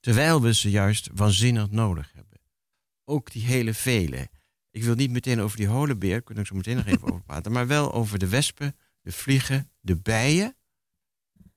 [0.00, 2.40] Terwijl we ze juist waanzinnig nodig hebben.
[3.04, 4.30] Ook die hele vele.
[4.70, 7.52] Ik wil niet meteen over die holenbeer, kunnen we zo meteen nog even over praten,
[7.52, 10.56] maar wel over de wespen, de vliegen, de bijen.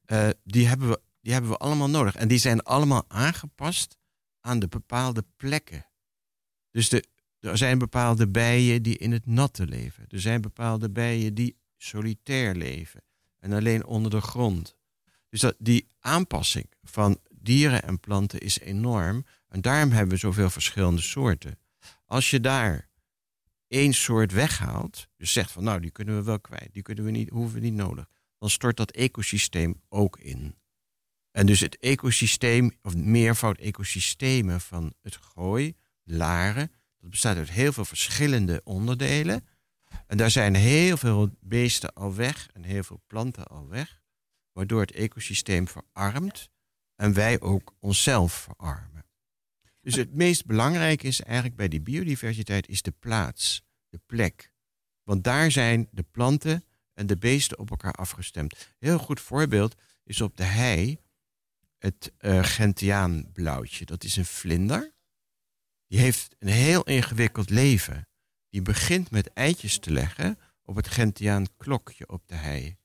[0.06, 2.16] Uh, die, hebben we, die hebben we allemaal nodig.
[2.16, 3.98] En die zijn allemaal aangepast
[4.40, 5.86] aan de bepaalde plekken.
[6.72, 7.06] Dus de,
[7.40, 10.06] er zijn bepaalde bijen die in het natte leven.
[10.08, 13.04] Er zijn bepaalde bijen die solitair leven
[13.40, 14.76] en alleen onder de grond.
[15.30, 19.26] Dus dat, die aanpassing van dieren en planten is enorm.
[19.48, 21.60] En daarom hebben we zoveel verschillende soorten.
[22.06, 22.90] Als je daar
[23.68, 27.12] één soort weghaalt, dus zegt van nou die kunnen we wel kwijt, die kunnen we
[27.12, 28.06] niet, hoeven we niet nodig,
[28.38, 30.56] dan stort dat ecosysteem ook in.
[31.32, 37.74] En dus het ecosysteem, of meervoud ecosystemen van het gooi, laren, dat bestaat uit heel
[37.74, 39.48] veel verschillende onderdelen.
[40.08, 44.02] En daar zijn heel veel beesten al weg en heel veel planten al weg,
[44.52, 46.50] waardoor het ecosysteem verarmt
[46.96, 49.06] en wij ook onszelf verarmen.
[49.82, 54.54] Dus het meest belangrijke is eigenlijk bij die biodiversiteit is de plaats, de plek.
[55.04, 58.74] Want daar zijn de planten en de beesten op elkaar afgestemd.
[58.80, 61.00] Heel goed voorbeeld is op de hei
[61.82, 63.86] het uh, gentiaanblauwtje.
[63.86, 64.94] Dat is een vlinder.
[65.88, 68.08] Die heeft een heel ingewikkeld leven.
[68.50, 72.78] Die begint met eitjes te leggen op het gentiaan klokje op de hei.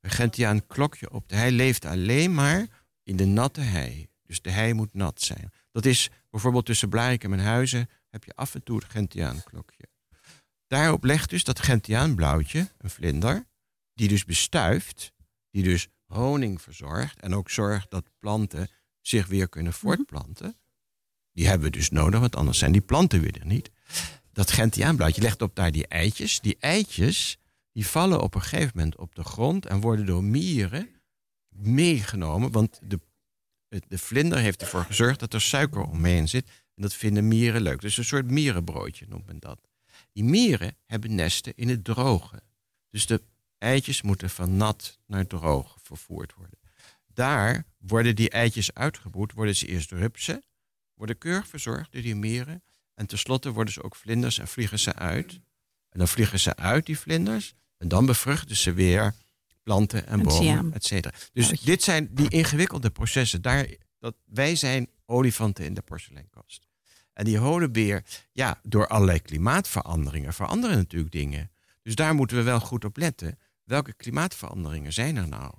[0.00, 2.66] Een gentiaan klokje op de hei leeft alleen maar
[3.02, 4.08] in de natte hei.
[4.22, 5.52] Dus de hei moet nat zijn.
[5.70, 9.88] Dat is bijvoorbeeld tussen Blarikum en Huizen heb je af en toe het gentiaan klokje.
[10.66, 13.46] Daarop legt dus dat gentiaanblauwtje, een vlinder,
[13.94, 15.12] die dus bestuift,
[15.50, 18.68] die dus honing verzorgt en ook zorgt dat planten
[19.00, 20.56] zich weer kunnen voortplanten.
[21.32, 23.70] Die hebben we dus nodig, want anders zijn die planten weer er niet.
[24.32, 26.40] Dat gentiaanblauwtje legt op daar die eitjes.
[26.40, 27.38] Die eitjes
[27.72, 30.88] die vallen op een gegeven moment op de grond en worden door mieren
[31.48, 32.52] meegenomen.
[32.52, 33.00] Want de,
[33.68, 36.46] de vlinder heeft ervoor gezorgd dat er suiker omheen zit.
[36.46, 37.80] En dat vinden mieren leuk.
[37.80, 39.60] Dus een soort mierenbroodje noemt men dat.
[40.12, 42.42] Die mieren hebben nesten in het droge.
[42.90, 43.22] Dus de
[43.58, 46.58] eitjes moeten van nat naar droog vervoerd worden.
[47.06, 50.44] Daar worden die eitjes uitgebroed, worden ze eerst rupsen,
[50.94, 52.62] worden keurig verzorgd door die mieren.
[52.94, 55.40] En tenslotte worden ze ook vlinders en vliegen ze uit.
[55.88, 57.54] En dan vliegen ze uit, die vlinders.
[57.76, 59.14] En dan bevruchten ze weer
[59.62, 61.14] planten en bomen, et cetera.
[61.32, 61.66] Dus Uitje.
[61.66, 63.42] dit zijn die ingewikkelde processen.
[63.42, 63.66] Daar,
[63.98, 66.68] dat, wij zijn olifanten in de porseleinkast.
[67.12, 71.50] En die holenbeer, ja, door allerlei klimaatveranderingen veranderen natuurlijk dingen.
[71.82, 73.38] Dus daar moeten we wel goed op letten.
[73.64, 75.52] Welke klimaatveranderingen zijn er nou?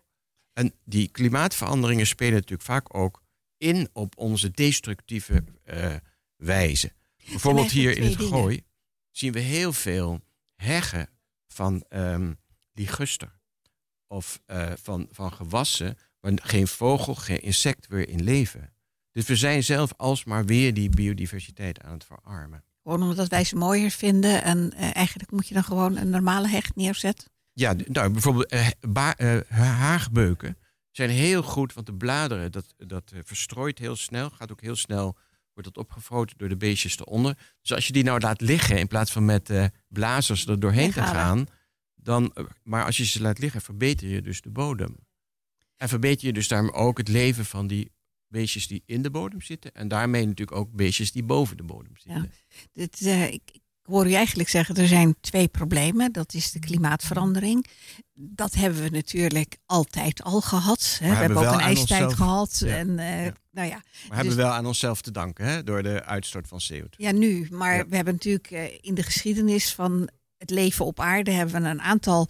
[0.54, 3.24] En die klimaatveranderingen spelen natuurlijk vaak ook
[3.58, 5.96] in op onze destructieve uh,
[6.36, 6.92] wijze.
[7.30, 8.34] Bijvoorbeeld hier in het dingen.
[8.34, 8.64] Gooi
[9.12, 10.22] zien we heel veel
[10.56, 11.10] heggen
[11.48, 12.40] van um,
[12.72, 13.40] liguster.
[14.08, 18.74] Of uh, van, van gewassen waar geen vogel, geen insect weer in leven.
[19.12, 22.64] Dus we zijn zelf alsmaar weer die biodiversiteit aan het verarmen.
[22.84, 24.44] Gewoon omdat wij ze mooier vinden.
[24.44, 27.28] En eh, eigenlijk moet je dan gewoon een normale hecht neerzetten.
[27.56, 30.58] Ja, nou, bijvoorbeeld eh, ba- eh, haagbeuken
[30.92, 34.76] zijn heel goed, want de bladeren, dat, dat eh, verstrooit heel snel, gaat ook heel
[34.76, 35.18] snel,
[35.54, 37.38] wordt dat opgevroten door de beestjes eronder.
[37.62, 40.92] Dus als je die nou laat liggen, in plaats van met eh, blazers er doorheen
[40.92, 41.46] te gaan,
[41.96, 44.96] dan, maar als je ze laat liggen, verbeter je dus de bodem.
[45.78, 47.92] En verbeter je dus daarmee ook het leven van die
[48.28, 49.72] beestjes die in de bodem zitten.
[49.74, 52.32] En daarmee natuurlijk ook beestjes die boven de bodem zitten.
[52.74, 56.12] Dit, ik, ik hoor u eigenlijk zeggen, er zijn twee problemen.
[56.12, 57.66] Dat is de klimaatverandering.
[58.14, 60.98] Dat hebben we natuurlijk altijd al gehad.
[61.02, 61.10] Hè.
[61.10, 62.62] We hebben ook een ijstijd onszelf- gehad.
[62.66, 62.76] Ja.
[62.76, 63.34] En eh, Ja.
[63.52, 66.48] nou ja, Maar hebben Dus- we wel aan onszelf te danken hè, door de uitstoot
[66.48, 66.90] van CO2.
[66.98, 67.48] ja, nu.
[67.52, 67.86] Maar Ja.
[67.88, 71.82] we hebben natuurlijk eh, in de geschiedenis van het leven op aarde hebben we een
[71.82, 72.28] aantal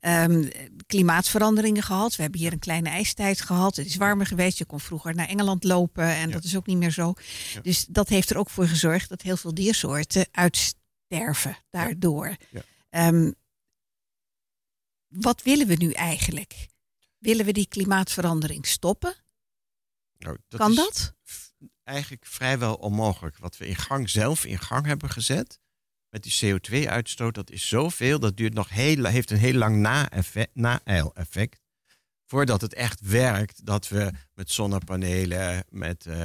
[0.00, 0.48] ehm,
[0.86, 2.16] klimaatveranderingen gehad.
[2.16, 3.76] We hebben hier een kleine ijstijd gehad.
[3.76, 4.58] Het is warmer geweest.
[4.58, 6.34] Je kon vroeger naar Engeland lopen en Ja.
[6.34, 7.14] dat is ook niet meer zo.
[7.54, 7.60] Ja.
[7.60, 10.26] Dus dat heeft er ook voor gezorgd dat heel veel diersoorten
[11.08, 12.36] uitsterven daardoor.
[12.50, 12.62] Ja.
[12.90, 13.32] Ehm,
[15.08, 16.66] wat willen we nu eigenlijk?
[17.18, 19.14] Willen we die klimaatverandering stoppen?
[20.18, 21.14] Nou, dat kan dat?
[21.84, 23.38] Eigenlijk vrijwel onmogelijk.
[23.38, 25.60] Wat we in gang zelf in gang hebben gezet
[26.08, 28.18] met die CO2-uitstoot, dat is zoveel.
[28.18, 31.60] Dat duurt nog heel, heeft een heel lang na-effect- na-eil-effect.
[32.28, 36.20] Voordat het echt werkt, dat we met zonnepanelen, met eh,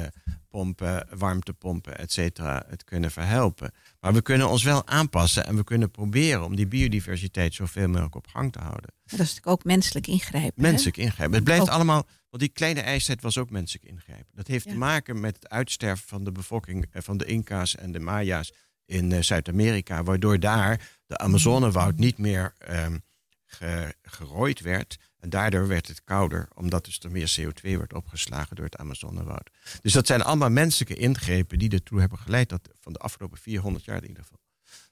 [0.48, 3.72] pompen, warmtepompen, et cetera, het kunnen verhelpen.
[4.00, 8.14] Maar we kunnen ons wel aanpassen en we kunnen proberen om die biodiversiteit zoveel mogelijk
[8.14, 8.82] op gang te houden.
[9.04, 10.62] Dat is natuurlijk ook menselijk ingrijpen.
[10.64, 10.70] hè?
[10.70, 11.34] Menselijk ingrijpen.
[11.34, 14.34] Het blijft Ook- allemaal, want die kleine ijstijd was ook menselijk ingrijpen.
[14.34, 14.70] Dat heeft Ja.
[14.70, 18.52] te maken met het uitsterven van de bevolking eh, van de Inca's en de Maya's
[18.84, 22.54] in eh, Zuid-Amerika, waardoor daar de Amazonewoud niet meer
[23.46, 24.96] ge- gerooid werd.
[25.22, 29.50] En daardoor werd het kouder, omdat dus er meer CO2 werd opgeslagen door het Amazonewoud.
[29.80, 33.84] Dus dat zijn allemaal menselijke ingrepen die ertoe hebben geleid, dat van de afgelopen 400
[33.84, 34.40] jaar in ieder geval,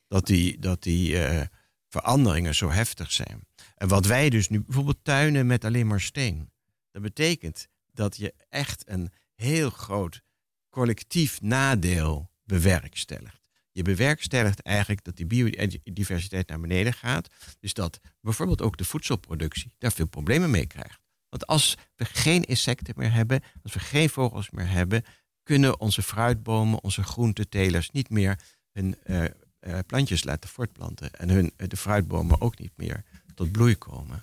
[0.08, 1.46] dat die, dat die eh,
[1.88, 3.46] veranderingen zo heftig zijn.
[3.76, 6.50] En wat wij dus nu, bijvoorbeeld tuinen met alleen maar steen.
[6.90, 10.22] Dat betekent dat je echt een heel groot
[10.68, 13.39] collectief nadeel bewerkstelligt.
[13.72, 17.28] Je bewerkstelligt eigenlijk dat die biodiversiteit naar beneden gaat.
[17.60, 21.00] Dus dat bijvoorbeeld ook de voedselproductie daar veel problemen mee krijgt.
[21.28, 25.04] Want als we geen insecten meer hebben, als we geen vogels meer hebben,
[25.42, 28.38] kunnen onze fruitbomen, onze groentetelers niet meer
[28.72, 29.24] hun eh,
[29.60, 31.12] eh, plantjes laten voortplanten.
[31.12, 33.04] En hun, eh, de fruitbomen ook niet meer
[33.34, 34.22] tot bloei komen.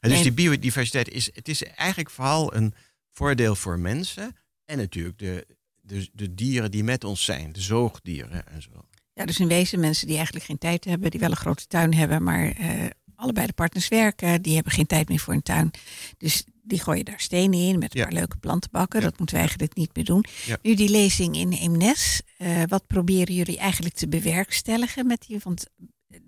[0.00, 2.74] En dus die biodiversiteit is, het is eigenlijk vooral een
[3.12, 4.36] voordeel voor mensen.
[4.64, 5.46] En natuurlijk de,
[5.86, 8.70] de, de dieren die met ons zijn, de zoogdieren en zo.
[9.12, 11.94] Ja, dus in wezen mensen die eigenlijk geen tijd hebben, die wel een grote tuin
[11.94, 15.70] hebben, maar eh, allebei de partners werken, die hebben geen tijd meer voor een tuin.
[16.18, 18.06] Dus die gooien daar stenen in met een Ja.
[18.06, 19.00] paar leuke plantenbakken.
[19.00, 19.06] Ja.
[19.06, 20.24] Dat moeten we eigenlijk niet meer doen.
[20.46, 20.56] Ja.
[20.62, 25.38] Nu die lezing in Eemnes, eh, wat proberen jullie eigenlijk te bewerkstelligen met die?
[25.42, 25.66] Want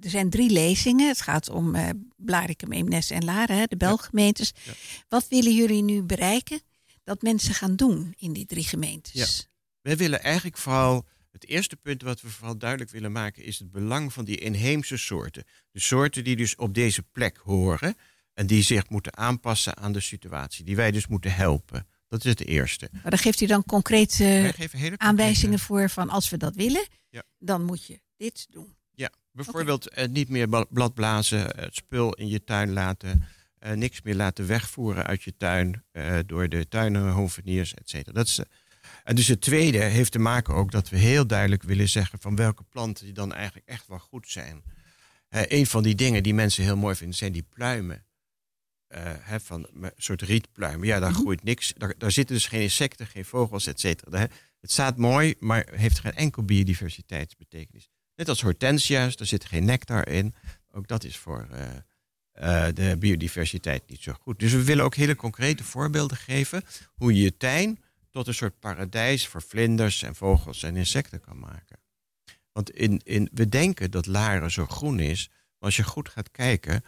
[0.01, 1.09] er zijn drie lezingen.
[1.09, 4.53] Het gaat om eh Blarikum, Eemnes en Laren, de Belgemeentes.
[5.09, 6.61] Wat willen jullie nu bereiken
[7.09, 9.49] dat mensen gaan doen in die drie gemeentes?
[9.81, 13.71] Wij willen eigenlijk vooral, het eerste punt wat we vooral duidelijk willen maken, is het
[13.71, 15.45] belang van die inheemse soorten.
[15.71, 17.95] De soorten die dus op deze plek horen
[18.35, 21.87] en die zich moeten aanpassen aan de situatie, die wij dus moeten helpen.
[22.09, 22.89] Dat is het eerste.
[22.93, 24.55] Maar daar geeft u dan concrete
[24.97, 27.23] aanwijzingen voor van als we dat willen, Ja.
[27.39, 28.77] dan moet je dit doen.
[28.91, 33.25] Ja, bijvoorbeeld eh, niet meer bla- bladblazen, eh, het spul in je tuin laten,
[33.59, 38.13] eh, niks meer laten wegvoeren uit je tuin eh, door de tuinhoveniers, et cetera.
[38.13, 38.45] Dat is, eh,
[39.05, 42.37] en dus het tweede heeft te maken ook dat we heel duidelijk willen zeggen van
[42.37, 44.63] welke planten die dan eigenlijk echt wel goed zijn.
[45.29, 48.05] Een van die dingen die mensen heel mooi vinden zijn die pluimen.
[49.21, 50.87] Hè, van een soort rietpluimen.
[50.87, 51.73] Ja, daar groeit niks.
[51.77, 54.29] Daar, daar zitten dus geen insecten, geen vogels, et cetera.
[54.61, 57.89] Het staat mooi, maar heeft geen enkel biodiversiteitsbetekenis.
[58.15, 60.35] Net als hortensia's, daar zit geen nectar in.
[60.71, 61.49] Ook dat is voor
[62.39, 64.39] eh, de biodiversiteit niet zo goed.
[64.39, 66.63] Dus we willen ook hele concrete voorbeelden geven
[66.95, 71.39] hoe je je tuin tot een soort paradijs voor vlinders en vogels en insecten kan
[71.39, 71.79] maken.
[72.53, 76.31] Want in, in, we denken dat Laren zo groen is, maar als je goed gaat
[76.31, 76.85] kijken,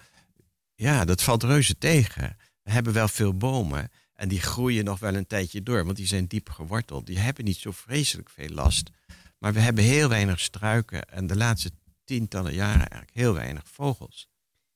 [0.75, 2.37] ja, dat valt reuze tegen.
[2.63, 6.07] We hebben wel veel bomen en die groeien nog wel een tijdje door, want die
[6.07, 7.07] zijn diep geworteld.
[7.07, 8.91] Die hebben niet zo vreselijk veel last.
[9.39, 11.71] Maar we hebben heel weinig struiken en de laatste
[12.05, 14.30] tientallen jaren eigenlijk heel weinig vogels.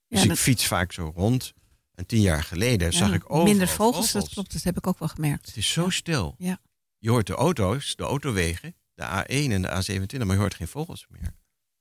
[0.09, 1.53] Dus Ja, ik fiets vaak zo rond.
[1.95, 4.99] En tien jaar geleden zag ik overal Minder vogels, dat klopt, dat heb ik ook
[4.99, 5.47] wel gemerkt.
[5.47, 6.35] Het is zo stil.
[6.39, 6.59] Ja.
[6.99, 10.69] Je hoort de auto's, de autowegen, de A1 en de A27, maar je hoort geen
[10.69, 11.35] vogels meer.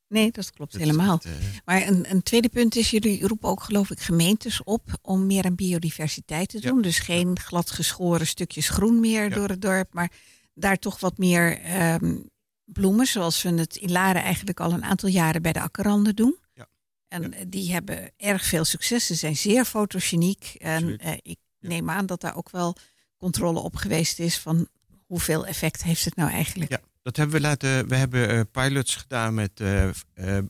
[0.08, 1.20] Nee, dat klopt Dat- helemaal.
[1.24, 1.32] eh,
[1.66, 5.44] Maar een, een tweede punt is, jullie roepen ook geloof ik gemeentes op om meer
[5.46, 6.70] aan biodiversiteit te Ja.
[6.70, 6.82] doen.
[6.82, 9.36] Dus geen glad geschoren stukjes groen meer Ja.
[9.36, 10.12] door het dorp, maar
[10.54, 12.16] daar toch wat meer, ehm,
[12.66, 16.38] bloemen, zoals we het in Laren eigenlijk al een aantal jaren bij de akkeranden doen.
[17.14, 19.06] En eh, die hebben erg veel succes.
[19.06, 20.56] Ze zijn zeer fotogeniek.
[20.60, 22.76] En eh, ik neem aan dat daar ook wel
[23.18, 24.68] controle op geweest is van
[25.06, 26.72] hoeveel effect heeft het nou eigenlijk.
[26.72, 27.88] Ja, dat hebben we laten.
[27.88, 29.62] We hebben eh, pilots gedaan met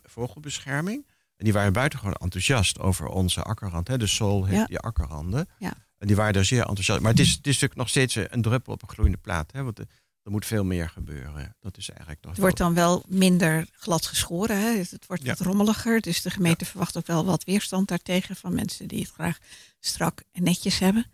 [0.04, 1.06] vogelbescherming.
[1.38, 3.88] En die waren buitengewoon enthousiast over onze akkerrand.
[3.88, 3.98] Hè.
[3.98, 4.66] De Sol heeft Ja.
[4.66, 5.48] die akkerranden.
[5.60, 5.74] Ja.
[5.98, 7.02] En die waren daar zeer enthousiast.
[7.02, 9.52] Maar het is, het is natuurlijk nog steeds een druppel op een gloeiende plaat.
[9.52, 9.64] Hè.
[9.64, 9.80] Want
[10.24, 11.56] er moet veel meer gebeuren.
[11.62, 14.58] Dat is eigenlijk Het wordt dan wel minder glad geschoren.
[14.58, 14.78] Hè?
[14.78, 15.30] Het wordt Ja.
[15.30, 16.02] wat rommeliger.
[16.02, 19.38] Dus de gemeente verwacht ook wel wat weerstand daartegen van mensen die het graag
[19.80, 21.06] strak en netjes hebben.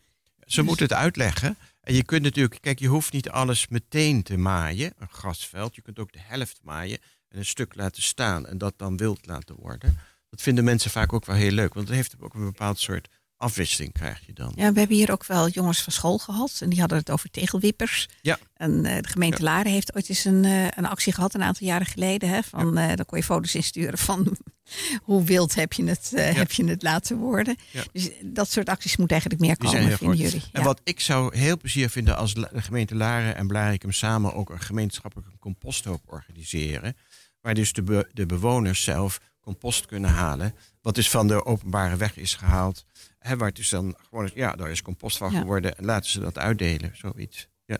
[0.46, 1.58] Ze moeten het uitleggen.
[1.82, 5.76] En je kunt natuurlijk, kijk, je hoeft niet alles meteen te maaien, een grasveld.
[5.76, 6.98] Je kunt ook de helft maaien
[7.30, 9.98] en een stuk laten staan en dat dan wild laten worden.
[10.30, 13.08] Dat vinden mensen vaak ook wel heel leuk, want het heeft ook een bepaald soort
[13.40, 14.52] afwisseling krijg je dan.
[14.56, 16.58] Ja, we hebben hier ook wel jongens van school gehad.
[16.62, 18.08] En die hadden het over tegelwippers.
[18.22, 18.38] Ja.
[18.54, 21.68] En eh, de gemeente Laren heeft ooit eens een, eh, een actie gehad, een aantal
[21.68, 22.30] jaren geleden.
[22.30, 24.38] Hè, van, eh, daar kon je foto's insturen van
[25.04, 27.56] hoe wild heb je het, heb je het laten worden.
[27.72, 27.84] Ja.
[27.92, 30.18] Dus dat soort acties moet eigenlijk meer komen, vinden goed.
[30.18, 30.42] jullie.
[30.52, 30.64] En Ja.
[30.64, 34.62] wat ik zou heel plezier vinden als de gemeente Laren en Blarikum samen ook een
[34.62, 36.96] gemeenschappelijke composthoop organiseren.
[37.42, 40.56] Waar dus de, be- de bewoners zelf compost kunnen halen.
[40.82, 42.86] Wat dus van de openbare weg is gehaald.
[43.20, 45.40] Hè, waar het dus dan gewoon, is, ja, daar is compost van Ja.
[45.40, 45.78] geworden.
[45.78, 47.48] En laten ze dat uitdelen, zoiets.
[47.66, 47.78] Ja.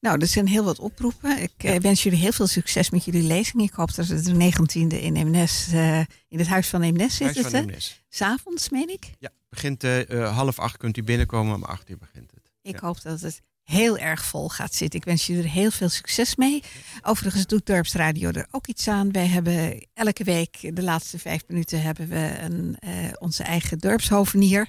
[0.00, 1.42] Nou, er zijn heel wat oproepen.
[1.42, 3.62] Ik eh, wens jullie heel veel succes met jullie lezing.
[3.62, 5.98] Ik hoop dat het de 19e in Eemnes, eh,
[6.28, 7.34] in het Huis van Eemnes zit.
[7.42, 7.72] Huis van.
[8.08, 9.10] S'avonds, meen ik.
[9.18, 12.50] Ja, begint eh, half acht kunt u binnenkomen, om acht uur begint het.
[12.62, 12.86] Ik Ja.
[12.86, 14.98] hoop dat het heel erg vol gaat zitten.
[14.98, 16.62] Ik wens jullie er heel veel succes mee.
[17.02, 19.12] Overigens doet Dorpsradio er ook iets aan.
[19.12, 24.68] Wij hebben elke week, de laatste vijf minuten, hebben we een, eh, onze eigen dorpshovenier.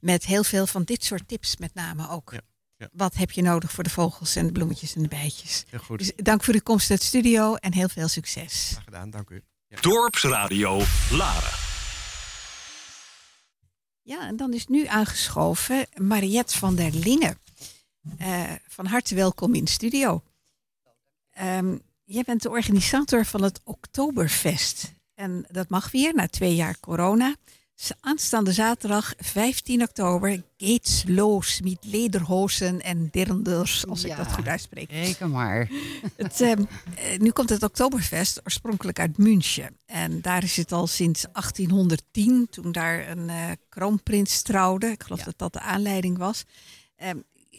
[0.00, 2.32] Met heel veel van dit soort tips met name ook.
[2.32, 2.40] Ja,
[2.76, 2.88] ja.
[2.92, 5.64] Wat heb je nodig voor de vogels en de bloemetjes en de bijtjes?
[5.70, 5.98] Heel goed.
[5.98, 8.68] Dus dank voor uw komst uit de studio en heel veel succes.
[8.70, 9.42] Graag gedaan, dank u.
[9.80, 11.52] Dorpsradio Laren.
[14.02, 17.38] Ja, en dan is nu aangeschoven Mariette van der Lingen.
[18.18, 20.22] Eh, van harte welkom in de studio.
[21.30, 24.92] Ehm, jij bent de organisator van het Oktoberfest.
[25.14, 27.34] En dat mag weer na twee jaar corona.
[28.00, 34.90] Aanstaande zaterdag 15 oktober geht's los met lederhozen en dirnders, als ik dat goed uitspreek.
[34.90, 35.70] Reken maar.
[36.16, 36.64] Het, ehm,
[36.96, 39.76] eh, nu komt het Oktoberfest oorspronkelijk uit München.
[39.86, 44.86] En daar is het al sinds 1810, toen daar een eh, kroonprins trouwde.
[44.86, 45.24] Ik geloof Ja.
[45.24, 46.44] dat dat de aanleiding was.
[46.96, 47.18] Ehm,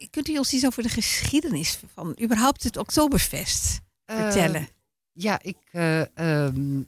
[0.09, 4.61] kunt u ons iets over de geschiedenis van überhaupt het Oktoberfest vertellen?
[4.61, 4.67] Eh,
[5.11, 6.81] ja, ik eh, ehm,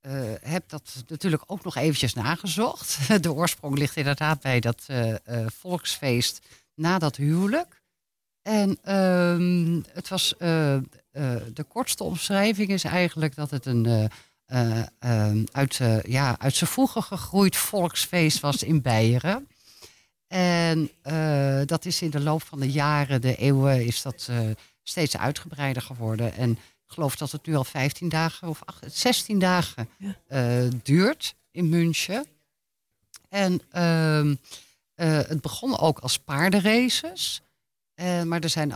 [0.00, 2.98] eh, heb dat natuurlijk ook nog eventjes nagezocht.
[3.22, 4.86] De oorsprong ligt inderdaad bij dat
[5.46, 7.82] volksfeest na dat huwelijk.
[8.42, 14.10] En ehm, het was, de kortste omschrijving is eigenlijk dat het een
[14.44, 19.48] eh, eh, ehm, uit, ja, uit zijn voegen gegroeid volksfeest was in Beieren.
[20.28, 24.38] En eh, dat is in de loop van de jaren, de eeuwen, is dat eh,
[24.82, 26.32] steeds uitgebreider geworden.
[26.34, 30.16] En ik geloof dat het nu al 15 dagen of acht- 16 dagen Ja.
[30.26, 32.26] eh, duurt in München.
[33.28, 34.34] En ehm,
[34.94, 37.42] eh, het begon ook als paardenraces.
[38.24, 38.68] Maar er zijn,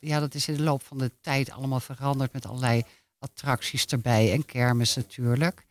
[0.00, 2.82] ja, dat is in de loop van de tijd allemaal veranderd met allerlei
[3.18, 5.66] attracties erbij en kermis natuurlijk.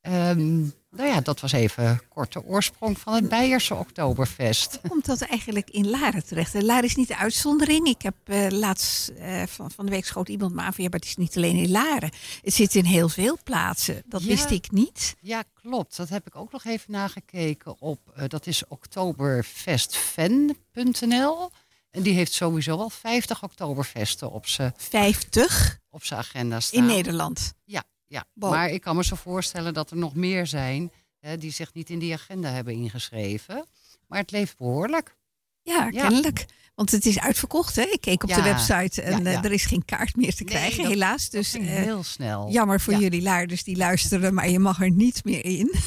[0.00, 0.64] Ehm,
[0.96, 4.78] nou ja, dat was even kort de oorsprong van het Beierse Oktoberfest.
[4.80, 6.54] Hoe komt dat eigenlijk in Laren terecht?
[6.54, 7.86] En Laren is niet de uitzondering.
[7.86, 10.90] Ik heb eh, laatst eh, van, van de week schoot iemand me aan van ja,
[10.90, 12.10] maar het is niet alleen in Laren.
[12.42, 14.02] Het zit in heel veel plaatsen.
[14.06, 14.28] Dat Ja.
[14.28, 15.14] wist ik niet.
[15.20, 15.96] Ja, klopt.
[15.96, 21.50] Dat heb ik ook nog even nagekeken op, eh, dat is oktoberfestfan.nl.
[21.90, 26.80] En die heeft sowieso al 50 oktoberfesten op zijn 50 op zijn agenda staan.
[26.80, 27.52] in Nederland.
[27.64, 28.24] Ja, ja.
[28.32, 30.90] Maar ik kan me zo voorstellen dat er nog meer zijn
[31.20, 33.66] hè, die zich niet in die agenda hebben ingeschreven.
[34.08, 35.16] Maar het leeft behoorlijk.
[35.62, 36.00] Ja, Ja.
[36.00, 36.44] kennelijk.
[36.74, 37.76] Want het is uitverkocht.
[37.76, 37.82] Hè?
[37.82, 40.54] Ik keek op de website en ja, eh, er is geen kaart meer te Nee,
[40.54, 41.30] krijgen, dat- helaas.
[41.30, 42.50] Dus eh, heel snel.
[42.50, 45.74] jammer voor jullie luiders die luisteren, maar je mag er niet meer in.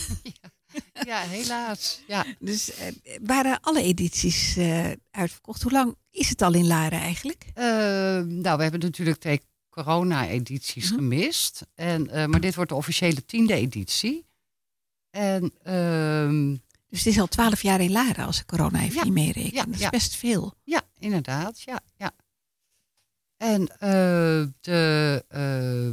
[1.05, 2.01] Ja, helaas.
[2.07, 2.26] Ja.
[2.39, 2.88] Dus eh,
[3.24, 4.57] waren alle edities
[5.11, 5.61] uitverkocht.
[5.61, 7.45] Hoe lang is het al in Laren eigenlijk?
[7.53, 7.63] Eh,
[8.26, 9.41] nou, we hebben natuurlijk twee
[9.84, 10.96] corona-edities Mhm.
[10.96, 11.62] gemist.
[11.76, 14.26] En, eh, maar dit wordt de officiële tiende editie.
[15.10, 16.56] En ehm,
[16.90, 19.54] Dus het is al twaalf jaar in Laren als ik corona even Ja, niet meereken.
[19.54, 19.90] ja, dat is ja.
[19.90, 20.54] best veel.
[20.64, 21.62] ja, inderdaad.
[21.62, 22.12] Ja, ja.
[23.38, 25.40] En eh, de, eh,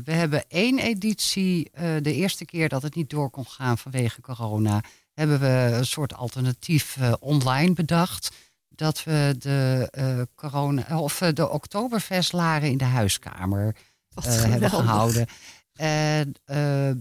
[0.05, 1.71] we hebben één editie,
[2.03, 4.83] de eerste keer dat het niet door kon gaan vanwege corona,
[5.15, 8.31] hebben we een soort alternatief online bedacht.
[8.77, 13.77] Dat we de, eh, corona, of, eh, de Oktoberfestlaren in de huiskamer
[14.15, 15.27] eh, hebben gehouden.
[15.75, 16.35] En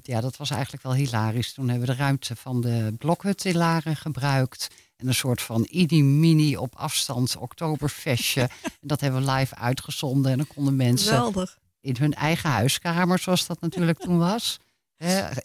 [0.01, 1.53] ja, dat was eigenlijk wel hilarisch.
[1.53, 4.67] Toen hebben we de ruimte van de blokhut in Laren gebruikt.
[4.95, 8.41] En een soort van mini op afstand oktoberfestje.
[8.81, 10.31] en dat hebben we live uitgezonden.
[10.31, 11.47] En dan konden mensen
[11.81, 14.59] in hun eigen huiskamer, zoals dat natuurlijk toen was.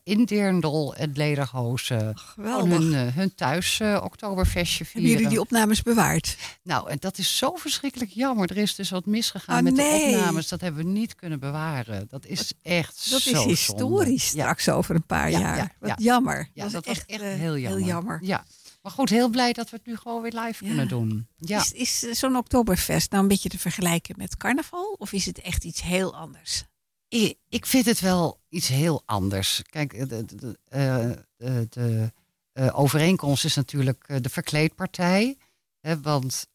[0.02, 2.18] In Deerndel en Lederhozen.
[2.18, 2.78] Geweldig.
[2.78, 5.02] hun, eh, hun thuis eh, oktoberfestje vieren.
[5.02, 6.36] Hebben jullie die opnames bewaard?
[6.62, 8.50] Nou, en dat is zo verschrikkelijk jammer.
[8.50, 10.10] Er is dus wat misgegaan Oh, met nee.
[10.12, 10.48] de opnames.
[10.48, 12.06] Dat hebben we niet kunnen bewaren.
[12.08, 13.48] Dat is echt Dat zo is zonde.
[13.48, 14.40] historisch Ja.
[14.42, 15.56] straks over een paar Ja, jaar.
[15.56, 15.94] ja, Wat ja.
[15.98, 16.48] jammer.
[16.54, 17.82] Ja, dat was echt, eh, heel, jammer.
[17.86, 18.18] jammer.
[18.22, 18.44] Ja.
[18.82, 21.26] Maar goed, heel blij dat we het nu gewoon weer live kunnen doen.
[21.38, 21.58] Ja.
[21.72, 24.94] Is, is zo'n Oktoberfest nou een beetje te vergelijken met carnaval?
[24.98, 26.64] Of is het echt iets heel anders?
[27.10, 29.62] Ik, ik vind het wel iets heel anders.
[29.70, 32.12] Kijk, de, de, de, eh, de, de,
[32.52, 35.36] eh, overeenkomst is natuurlijk eh, de verkleedpartij.
[35.80, 36.46] Hè, want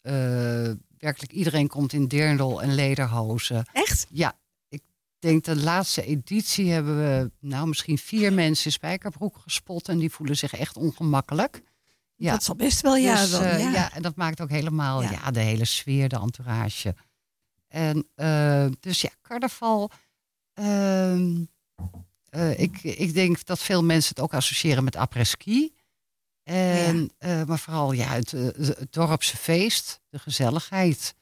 [0.97, 3.65] werkelijk iedereen komt in Deerndel en lederhozen.
[3.73, 4.07] Echt?
[4.09, 4.37] Ja,
[4.67, 4.81] ik
[5.19, 9.89] denk de laatste editie hebben we nou misschien vier mensen in spijkerbroek gespot.
[9.89, 11.61] En die voelen zich echt ongemakkelijk.
[12.15, 12.31] Ja.
[12.31, 13.21] Dat zal best wel, ja.
[13.21, 13.57] Dus, dan, ja.
[13.57, 15.11] ja, en dat maakt ook helemaal Ja.
[15.11, 15.31] ja.
[15.31, 16.95] de hele sfeer, de entourage.
[17.67, 18.07] En
[18.79, 19.91] dus ja, carnaval.
[20.55, 21.43] Ehm,
[22.29, 25.73] eh, ik, ik denk dat veel mensen het ook associëren met après-ski.
[26.43, 31.15] En, eh, maar vooral ja, het, eh, het dorpse feest, de gezelligheid.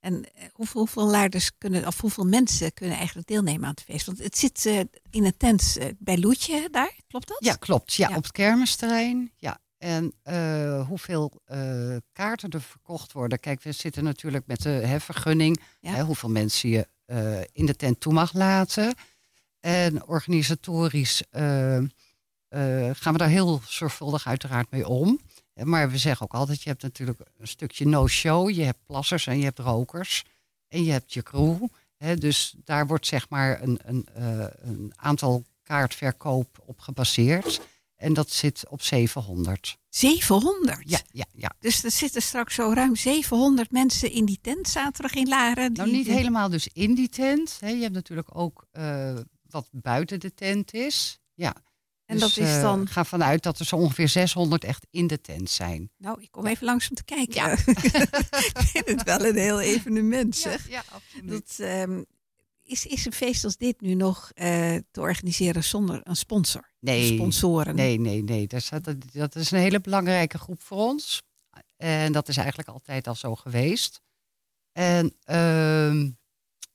[0.00, 4.06] En eh, hoeveel, hoeveel laarders kunnen, of hoeveel mensen kunnen eigenlijk deelnemen aan het feest?
[4.06, 4.64] Want het zit
[5.10, 7.36] in een tent bij Loetje daar, klopt dat?
[7.40, 7.92] Ja, klopt.
[7.94, 8.16] Ja, Ja.
[8.16, 9.32] op het kermisterrein.
[9.36, 9.58] Ja.
[9.82, 13.40] En eh, hoeveel eh, kaarten er verkocht worden.
[13.40, 15.60] Kijk, we zitten natuurlijk met de vergunning.
[15.80, 15.92] Ja.
[15.92, 18.94] Hè, hoeveel mensen je eh, in de tent toe mag laten.
[19.60, 25.20] En organisatorisch gaan we daar heel zorgvuldig uiteraard mee om.
[25.54, 28.50] Maar we zeggen ook altijd, je hebt natuurlijk een stukje no-show.
[28.50, 30.24] Je hebt plassers en je hebt rokers.
[30.68, 31.66] En je hebt je crew.
[31.96, 34.06] Hè, dus daar wordt zeg maar een, een,
[34.62, 37.60] een aantal kaartverkoop op gebaseerd.
[38.02, 39.78] En dat zit op 700.
[39.88, 40.90] 700?
[40.90, 41.52] Ja, ja, ja.
[41.60, 45.72] Dus er zitten straks zo ruim 700 mensen in die tent zaterdag in Laren.
[45.72, 47.56] Nou, die- niet helemaal dus in die tent.
[47.60, 47.68] Hè.
[47.68, 49.16] Je hebt natuurlijk ook eh,
[49.50, 51.20] wat buiten de tent is.
[51.34, 51.54] Ja.
[52.06, 55.06] En Dus, dat is eh, dan- ga vanuit dat er zo ongeveer 600 echt in
[55.06, 55.90] de tent zijn.
[55.98, 57.34] Nou, ik kom even langs om te kijken.
[57.34, 57.50] Ja.
[58.52, 60.68] ik vind het wel een heel evenement, zeg.
[60.68, 61.30] ja, absoluut.
[61.30, 62.02] Dat, ehm,
[62.64, 66.70] is, is een feest als dit nu nog eh, te organiseren zonder een sponsor?
[66.78, 67.74] Nee, Sponsoren?
[67.74, 68.46] Nee, nee, nee.
[68.46, 71.22] Dat is, dat, dat is een hele belangrijke groep voor ons.
[71.76, 74.00] En dat is eigenlijk altijd al zo geweest.
[74.72, 76.10] En ehm,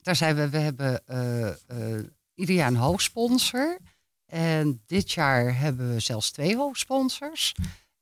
[0.01, 2.03] daar zijn we, we hebben eh, eh,
[2.35, 3.77] ieder jaar een hoofdsponsor.
[4.25, 7.53] En dit jaar hebben we zelfs twee hoofdsponsors.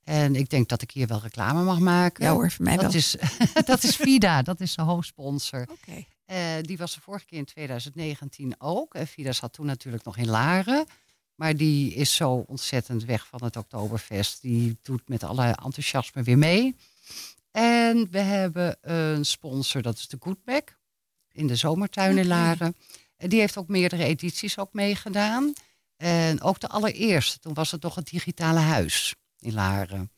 [0.04, 2.26] En ik denk dat ik hier wel reclame mag maken.
[2.26, 2.94] Ja hoor, voor mij dat wel.
[2.94, 3.16] is,
[3.66, 5.68] dat is Vida, dat is de hoofdsponsor.
[5.72, 6.06] Oké.
[6.26, 8.94] Eh, die was de vorige keer in 2019 ook.
[8.94, 10.86] En Vida zat toen natuurlijk nog in Laren.
[11.36, 14.42] Maar die is zo ontzettend weg van het Oktoberfest.
[14.42, 16.76] Die doet met alle enthousiasme weer mee.
[17.52, 20.78] En we hebben een sponsor, dat is de Goodback.
[21.32, 22.28] In de zomertuin in.
[22.28, 22.76] Laren.
[23.18, 25.54] En die heeft ook meerdere edities ook meegedaan.
[25.98, 30.12] En ook de allereerste, toen was het nog het digitale huis in Laren.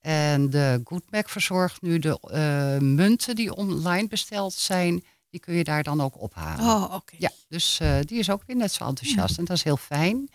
[0.00, 5.04] En de Goodback verzorgt nu de eh, munten die online besteld zijn.
[5.30, 6.64] Die kun je daar dan ook ophalen.
[6.64, 7.14] Oh, oké.
[7.18, 10.28] Ja, dus eh, die is ook weer net zo enthousiast en dat is heel fijn.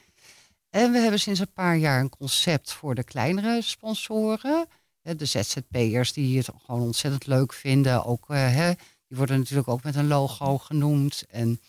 [0.70, 4.68] En we hebben sinds een paar jaar een concept voor de kleinere sponsoren.
[5.02, 8.06] De ZZP'ers die het gewoon ontzettend leuk vinden.
[8.06, 8.74] Ook, eh, hè,
[9.08, 11.24] die worden natuurlijk ook met een logo genoemd.
[11.30, 11.62] En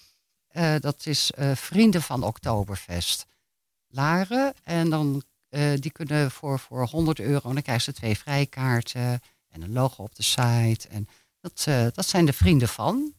[0.49, 3.27] eh, dat is Vrienden van Oktoberfest.
[3.89, 4.55] Laren.
[4.63, 5.23] En dan,
[5.75, 9.21] die kunnen voor, voor 100 euro, dan krijgen ze twee vrijkaarten
[9.55, 10.89] en een logo op de site.
[10.89, 11.09] En
[11.45, 13.13] dat, eh, dat zijn de vrienden van.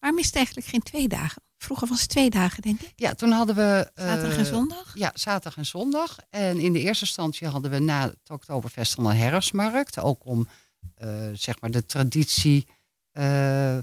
[0.00, 1.42] Waarom is het eigenlijk geen twee dagen?
[1.58, 2.92] Vroeger was het twee dagen, denk ik.
[2.96, 3.90] Ja, toen hadden we.
[3.94, 4.90] eh, Zaterdag en zondag?
[4.94, 6.16] Ja, zaterdag en zondag.
[6.30, 9.98] En in de eerste instantie hadden we na het Oktoberfest dan een herfstmarkt.
[9.98, 10.48] Ook om
[10.94, 12.66] eh, zeg maar de traditie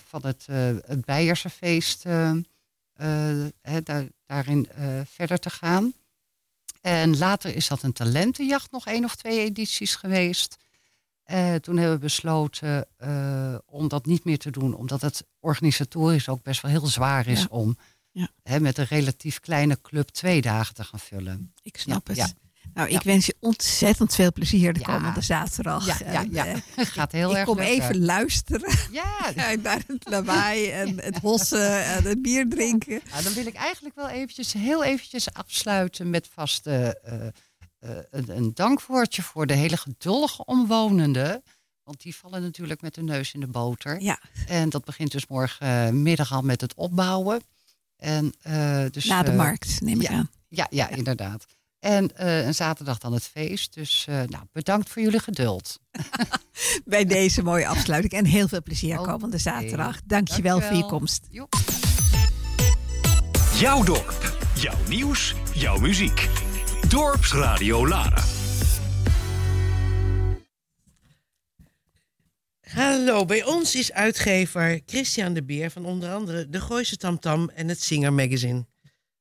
[0.10, 0.46] van het,
[0.86, 2.04] het Beierse feest
[3.84, 4.68] daar, daarin
[5.06, 5.94] verder te gaan.
[6.82, 10.58] En later is dat een talentenjacht nog één of twee edities geweest.
[11.30, 16.30] Eh, toen hebben we besloten eh, om dat niet meer te doen, omdat het organisatorisch
[16.30, 17.48] ook best wel heel zwaar is Ja.
[17.50, 17.78] om
[18.12, 18.28] Ja.
[18.44, 21.54] hè, met een relatief kleine club twee dagen te gaan vullen.
[21.62, 22.36] Ik snap Ja, het.
[22.74, 25.86] Nou, ik wens je ontzettend veel plezier de komende zaterdag.
[26.00, 27.74] Ja, ja, En, eh, gaat heel ik erg kom lukken.
[27.84, 33.02] even luisteren Ja, naar het lawaai en het hossen en het bier drinken.
[33.24, 36.66] Dan wil ik eigenlijk wel eventjes, heel eventjes afsluiten met vast
[37.80, 41.44] eh, eh, eh, een, een dankwoordje voor de hele geduldige omwonenden.
[41.84, 44.02] Want die vallen natuurlijk met de neus in de boter.
[44.02, 44.20] Ja.
[44.48, 47.42] En dat begint dus morgenmiddag al met het opbouwen.
[47.98, 50.30] En, uh, dus, Na de uh, markt, neem ik ja, aan.
[50.48, 50.96] Ja, ja, ja.
[50.96, 51.46] inderdaad.
[51.80, 53.74] En, uh, en, zaterdag dan het feest.
[53.74, 55.80] Dus nou, bedankt voor jullie geduld.
[56.86, 58.14] Bij deze mooie afsluiting.
[58.14, 59.14] En heel veel plezier Okay.
[59.14, 60.02] komende zaterdag.
[60.06, 60.62] Dankjewel, Dankjewel.
[60.62, 61.28] voor je komst.
[61.30, 61.48] Jo.
[63.60, 66.39] Jouw dorp, jouw nieuws, jouw muziek.
[66.90, 68.24] Dorpsradio Lara.
[72.62, 77.68] Hallo, bij ons is uitgever Christian de Beer van onder andere De Gooise Tamtam en
[77.68, 78.66] het Singer Magazine.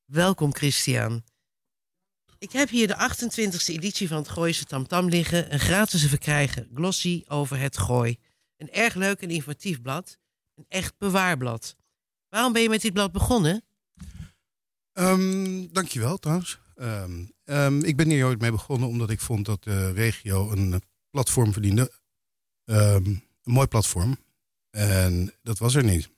[0.04, 1.24] Welkom Christian.
[2.38, 5.52] Ik heb hier de 28e editie van het Gooise Tamtam liggen.
[5.52, 8.18] Een gratis te verkrijgen glossy over het gooi.
[8.56, 10.18] Een erg leuk en informatief blad.
[10.54, 11.76] Een echt bewaarblad.
[12.28, 13.62] Waarom ben je met dit blad begonnen?
[14.92, 16.58] Um, dankjewel trouwens.
[16.80, 20.82] Um, um, ik ben hier ooit mee begonnen omdat ik vond dat de regio een
[21.10, 21.92] platform verdiende.
[22.64, 24.18] een mooi platform.
[24.70, 26.10] En dat was er niet.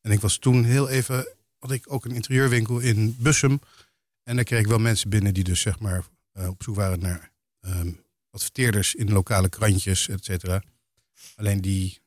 [0.00, 3.60] En ik was toen heel even, had ik ook een interieurwinkel in Bussum.
[4.22, 7.00] En daar kreeg ik wel mensen binnen die dus zeg maar uh, op zoek waren
[7.00, 7.30] naar
[8.30, 10.62] adverteerders in lokale krantjes, et cetera.
[11.36, 11.98] Alleen die,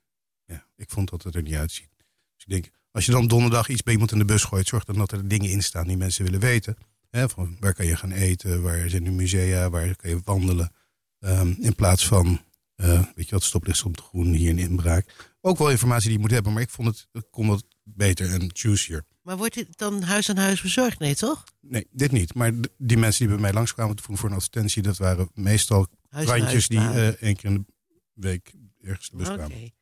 [0.45, 1.89] ja, ik vond dat het er niet uitziet.
[2.35, 4.83] Dus ik denk, als je dan donderdag iets bij iemand in de bus gooit, zorg
[4.83, 6.77] dan dat er dingen in staan die mensen willen weten.
[7.11, 10.71] Hè, van waar kan je gaan eten, waar zijn nu musea, waar kan je wandelen.
[11.19, 12.41] Um, in plaats van,
[12.75, 15.33] uh, weet je wat, stoplicht op de groen hier in inbraak.
[15.41, 18.31] Ook wel informatie die je moet hebben, maar ik vond het, ik kon het beter
[18.31, 19.05] en juicier.
[19.21, 20.99] Maar wordt dit dan huis aan huis bezorgd?
[20.99, 21.43] Nee, toch?
[21.59, 22.33] Nee, dit niet.
[22.33, 26.67] Maar die mensen die bij mij langskwamen voor een advertentie, dat waren meestal Huis krantjes
[26.67, 27.65] die uh, één keer in
[28.13, 29.73] de week ergens de bus kwamen.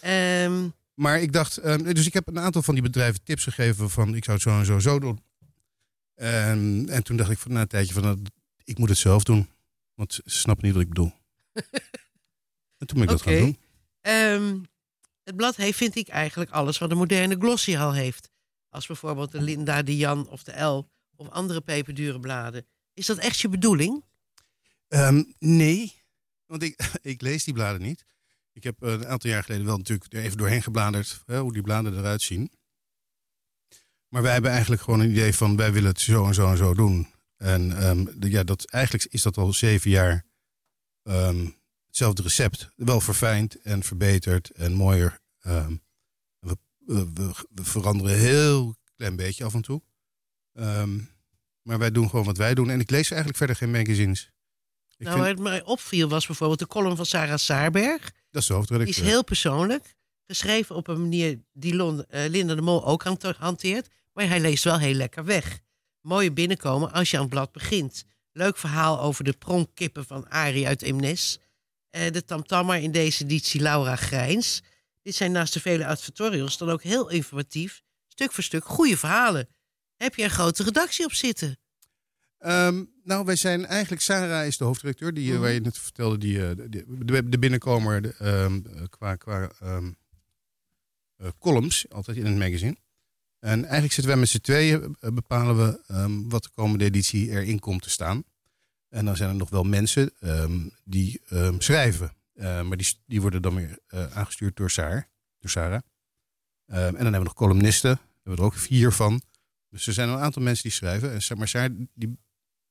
[0.00, 3.90] Ehm, Maar ik dacht, um, dus ik heb een aantal van die bedrijven tips gegeven
[3.90, 5.20] van ik zou het zo en zo zo doen.
[6.14, 8.22] En, en toen dacht ik na een tijdje van nou,
[8.64, 9.48] ik moet het zelf doen.
[9.94, 11.12] Want ze snappen niet wat ik bedoel.
[12.78, 13.58] en toen ben ik dat gaan doen.
[14.00, 14.58] Ehm,
[15.22, 18.30] het blad heeft, vind ik, eigenlijk alles wat een moderne glossy al heeft.
[18.68, 22.66] Als bijvoorbeeld de Linda, de Jan of de L of andere peperdure bladen.
[22.94, 24.04] Is dat echt je bedoeling?
[24.88, 26.02] Ehm, nee,
[26.46, 28.04] want ik, ik lees die bladen niet.
[28.52, 31.52] Ik heb eh, een aantal jaar geleden wel natuurlijk er even doorheen gebladerd hè, hoe
[31.52, 32.52] die bladen eruit zien.
[34.14, 36.56] Maar wij hebben eigenlijk gewoon een idee van wij willen het zo en zo en
[36.56, 37.08] zo doen.
[37.36, 40.24] En ehm, de- ja, dat, eigenlijk is dat al zeven jaar
[41.02, 41.46] ehm,
[41.86, 42.68] hetzelfde recept.
[42.76, 45.20] Wel verfijnd en verbeterd en mooier.
[45.40, 45.76] Ehm,
[46.38, 49.82] we, we, we- we veranderen heel klein beetje af en toe.
[51.62, 52.70] Maar wij doen gewoon wat wij doen.
[52.70, 54.30] En ik lees eigenlijk verder geen magazines.
[54.96, 58.02] Ik nou, vind- het mij opviel was bijvoorbeeld de column van Sarah Saarberg.
[58.02, 59.04] dat is de Die hoofdredacteur.
[59.04, 59.94] is heel persoonlijk.
[60.26, 63.88] Geschreven op een manier die Lon, eh, Linda de Mol ook hante- hanteert.
[64.14, 65.58] Maar hij leest wel heel lekker weg.
[66.00, 68.04] Mooie binnenkomen als je aan het blad begint.
[68.32, 71.38] Leuk verhaal over de pronkkippen van Arie uit Eemnes.
[71.90, 74.62] Eh, de tamtammer in deze editie Laura Grijns.
[75.02, 77.82] Dit zijn naast de vele advertorials dan ook heel informatief.
[78.08, 79.48] Stuk voor stuk goede verhalen.
[79.96, 81.58] Heb je een grote redactie op zitten?
[82.38, 85.40] Ehm, nou, wij zijn eigenlijk, Sarah is de hoofdredacteur, die, Mhm.
[85.40, 89.50] waar je net vertelde, die, eh, die- de, de binnenkomer de, ehm, eh, qua, qua
[89.60, 89.92] ehm,
[91.16, 92.76] eh, columns, altijd in het magazine.
[93.44, 97.30] En eigenlijk zitten wij met z'n tweeën, eh, bepalen we ehm, wat de komende editie
[97.30, 98.24] erin komt te staan.
[98.88, 102.16] En dan zijn er nog wel mensen ehm, die ehm, schrijven.
[102.34, 105.80] Eh, maar die, die worden dan weer eh, aangestuurd door, Saar, door Sarah.
[106.66, 109.22] En dan hebben we nog columnisten, daar hebben we er ook vier van.
[109.68, 111.12] Dus er zijn een aantal mensen die schrijven.
[111.12, 112.18] En maar Saar die,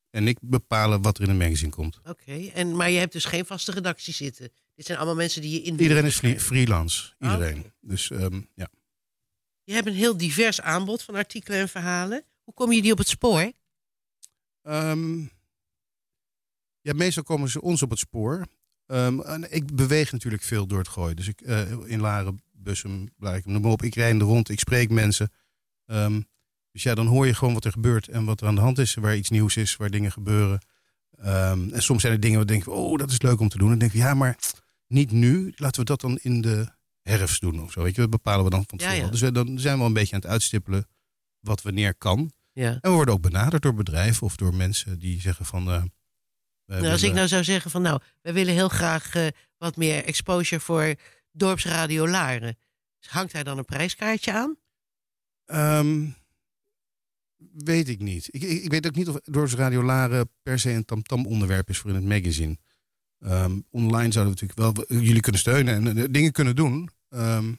[0.09, 1.99] en ik bepalen wat er in een magazine komt.
[2.03, 4.51] Oké, en maar je hebt dus geen vaste redactie zitten.
[4.75, 5.79] Dit zijn allemaal mensen die je in.
[5.79, 7.13] Iedereen is freelance.
[7.19, 7.71] Ah, Iedereen.
[7.81, 8.11] Dus
[8.55, 8.69] ja.
[9.63, 12.23] Je hebt een heel divers aanbod van artikelen en verhalen.
[12.43, 13.51] Hoe kom je die op het spoor?
[14.61, 15.19] Ehm,
[16.81, 18.45] ja, meestal komen ze ons op het spoor.
[18.85, 21.15] Ehm, en ik beweeg natuurlijk veel door het gooien.
[21.15, 23.81] Dus ik, eh, in Laren, Bussum, Blarikum, noem maar op.
[23.81, 25.31] Ik rijd er rond, ik spreek mensen.
[25.85, 26.21] Ehm,
[26.71, 28.77] dus ja, dan hoor je gewoon wat er gebeurt en wat er aan de hand
[28.77, 28.93] is.
[28.93, 30.59] Waar iets nieuws is, waar dingen gebeuren.
[31.17, 33.71] En soms zijn er dingen waar we denken, oh, dat is leuk om te doen.
[33.71, 34.37] En dan denk ik, ja, maar
[34.87, 35.53] niet nu.
[35.55, 36.67] Laten we dat dan in de
[37.03, 37.83] herfst doen of zo.
[37.83, 38.99] Weet je, dat bepalen we dan van tevoren.
[38.99, 39.09] ja.
[39.09, 40.87] Dus we- dan zijn we een beetje aan het uitstippelen
[41.39, 42.31] wat wanneer kan.
[42.51, 42.69] Ja.
[42.71, 45.67] En we worden ook benaderd door bedrijven of door mensen die zeggen van...
[45.71, 45.83] eh,
[46.65, 49.27] we Nou, als ik nou zou zeggen van nou, wij willen heel graag eh,
[49.57, 50.95] wat meer exposure voor
[51.31, 52.57] dorpsradio Laren.
[53.07, 54.57] Hangt daar dan een prijskaartje aan?
[55.45, 56.09] Ehm,
[57.53, 58.27] weet ik niet.
[58.31, 61.69] Ik, ik, ik weet ook niet of Dorps Radio Laren per se een tamtam onderwerp
[61.69, 62.57] is voor in het magazine.
[63.23, 66.89] Ehm, online zouden we natuurlijk wel jullie kunnen steunen en eh, dingen kunnen doen.
[67.09, 67.53] Ehm,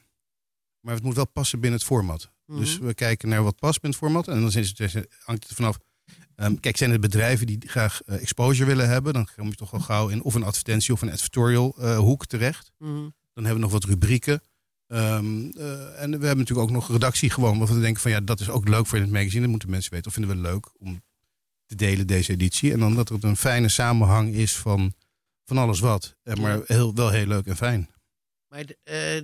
[0.80, 2.30] maar het moet wel passen binnen het format.
[2.46, 2.86] Dus Mhm.
[2.86, 4.28] we kijken naar wat past binnen het format.
[4.28, 4.94] En dan is het,
[5.24, 5.78] hangt het er vanaf,
[6.36, 9.72] Ehm, kijk, zijn er bedrijven die graag eh, exposure willen hebben, dan kom je toch
[9.72, 12.72] al gauw in of een advertentie of een advertorial eh, hoek terecht.
[12.78, 12.92] Mhm.
[13.32, 14.40] Dan hebben we nog wat rubrieken.
[14.86, 17.58] En we hebben natuurlijk ook nog redactie gewoon.
[17.58, 19.40] Waarvan we denken van ja, dat is ook leuk voor in het magazine.
[19.40, 20.06] Dat moeten mensen weten.
[20.06, 21.02] Of vinden we leuk om
[21.66, 22.72] te delen deze editie.
[22.72, 24.94] En dan dat er een fijne samenhang is van,
[25.44, 26.16] van alles wat.
[26.40, 27.90] Maar heel, wel heel leuk en fijn.
[28.48, 29.20] Maar eh,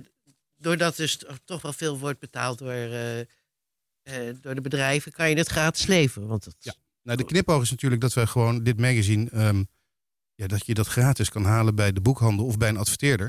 [0.57, 3.25] doordat dus to- toch wel veel wordt betaald door, eh, eh,
[4.41, 6.27] door de bedrijven, kan je het gratis leveren.
[6.27, 6.73] Want dat, Ja.
[7.03, 9.63] Nou, de knipoog is natuurlijk dat we gewoon dit magazine, ehm,
[10.35, 13.25] ja, dat je dat gratis kan halen bij de boekhandel of bij een adverteerder.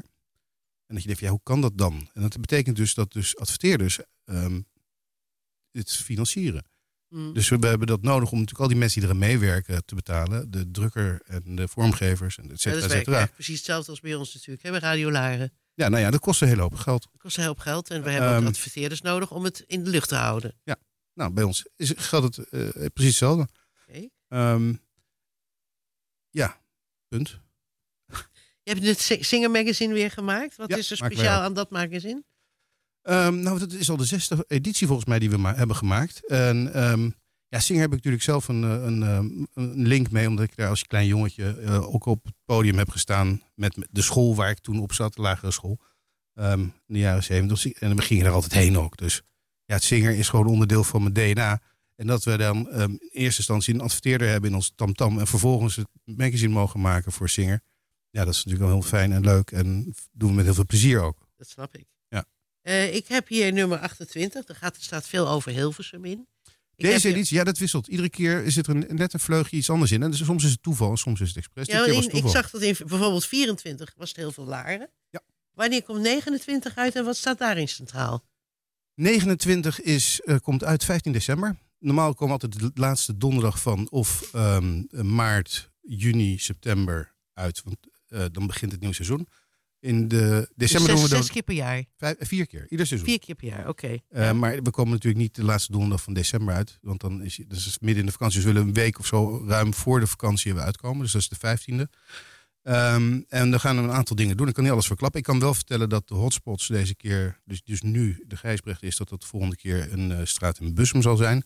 [0.87, 2.11] En dat je denkt, ja, hoe kan dat dan?
[2.15, 4.61] En dat betekent dus dat dus adverteerders ehm
[5.71, 6.65] het financieren.
[7.13, 7.33] Mm.
[7.33, 10.51] Dus we hebben dat nodig om natuurlijk al die mensen die eraan meewerken te betalen.
[10.51, 14.01] De drukker en de vormgevers en et Ja, cetera, dat is eigenlijk precies hetzelfde als
[14.01, 14.63] bij ons natuurlijk.
[14.63, 15.53] Hè, bij Radio Laren.
[15.75, 17.09] Ja, nou ja, dat kost een hele hoop geld.
[17.13, 17.91] Dat kost een hoop geld.
[17.91, 20.61] En we hebben ook Ehm, adverteerders nodig om het in de lucht te houden.
[21.15, 23.49] Nou, bij ons is, geldt het eh, precies hetzelfde.
[23.89, 24.09] Oké.
[24.29, 24.75] Ehm,
[26.31, 26.61] ja,
[27.09, 27.41] punt.
[28.63, 30.57] Je hebt het Si- Singer Magazine weer gemaakt.
[30.57, 32.25] Wat Ja, is er speciaal aan dat magazine?
[33.03, 36.27] Ehm, nou, dat is al de zesde editie volgens mij die we hebben gemaakt.
[36.29, 37.11] En ehm,
[37.49, 40.57] ja, Singer heb ik natuurlijk zelf een, eh, een, ehm, een link mee, omdat ik
[40.57, 44.51] daar als klein jongetje eh, ook op het podium heb gestaan met de school waar
[44.51, 45.79] ik toen op zat, de lagere school,
[46.35, 47.67] ehm, in de jaren zeventig.
[47.73, 48.97] En we gingen er altijd heen ook.
[48.97, 49.23] Dus
[49.65, 51.61] ja, het Singer is gewoon onderdeel van mijn DNA.
[51.97, 55.77] En dat we dan in eerste instantie een adverteerder hebben in ons tamtam en vervolgens
[55.77, 57.61] het magazine mogen maken voor Singer.
[58.11, 60.67] Ja, dat is natuurlijk wel heel fijn en leuk en doen we met heel veel
[60.67, 61.27] plezier ook.
[61.37, 61.92] Dat snap ik.
[62.63, 64.49] Eh, ik heb hier nummer 28.
[64.49, 66.27] Er gaat, er staat veel over Hilversum in.
[66.77, 67.87] Ik Deze editie, ja, dat wisselt.
[67.87, 70.03] Iedere keer zit er een, net een vleugje iets anders in.
[70.03, 71.67] En dus soms is het toeval soms is het expres.
[71.67, 74.91] Ja, in- ik zag dat in bijvoorbeeld 24 was het heel veel Laren.
[75.11, 75.21] Ja.
[75.53, 78.25] Wanneer komt 29 uit en wat staat daarin centraal?
[78.95, 81.57] 29 is, eh, komt uit 15 december.
[81.79, 84.83] Normaal komen altijd de laatste donderdag van of ehm,
[85.15, 87.63] maart, juni, september uit.
[87.65, 89.29] Want eh, dan begint het nieuwe seizoen.
[89.83, 91.85] In de december Dus doen zes, we dan zes keer per jaar.
[91.97, 93.09] vijf- vier keer, ieder seizoen.
[93.09, 93.97] Vier keer per jaar, oké.
[94.09, 96.79] Eh, Maar we komen natuurlijk niet de laatste donderdag van december uit.
[96.83, 98.37] Want dan is het dus midden in de vakantie.
[98.37, 101.03] Dus we willen een week of zo ruim voor de vakantie we uitkomen.
[101.03, 101.89] Dus dat is de 15e.
[102.63, 104.49] Ehm, en dan gaan we een aantal dingen doen.
[104.49, 105.21] Ik kan niet alles verklappen.
[105.21, 108.97] Ik kan wel vertellen dat de hotspots deze keer, dus, dus nu de Gijsbrecht is,
[108.97, 111.45] dat dat de volgende keer een eh, straat in Bussum zal zijn.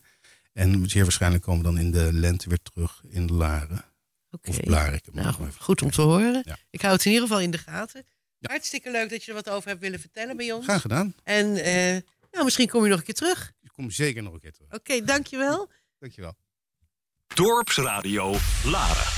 [0.53, 3.85] En zeer waarschijnlijk komen we dan in de lente weer terug in Laren.
[4.31, 4.49] Oké.
[4.49, 4.59] Of.
[5.13, 6.41] Nou, goed om te horen.
[6.45, 6.57] Ja.
[6.69, 8.03] Ik hou het in ieder geval in de gaten.
[8.41, 10.65] Hartstikke leuk dat je er wat over hebt willen vertellen bij ons.
[10.65, 11.15] Graag gedaan.
[11.23, 13.51] En eh, nou, misschien kom je nog een keer terug.
[13.61, 14.73] Ik kom zeker nog een keer terug.
[14.73, 15.69] Oké, dankjewel.
[15.99, 16.35] Dankjewel.
[17.27, 18.35] Dorpsradio
[18.65, 19.11] Laren.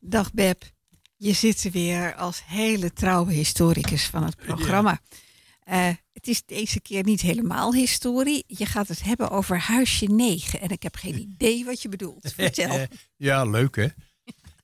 [0.00, 0.62] Dag Beb,
[1.16, 5.00] je zit er weer als hele trouwe historicus van het programma.
[5.62, 8.44] Eh, het is deze keer niet helemaal historie.
[8.46, 10.60] Je gaat het hebben over huisje 9.
[10.60, 12.32] En ik heb geen idee wat je bedoelt.
[12.34, 12.86] Vertel.
[13.16, 13.86] ja, leuk hè.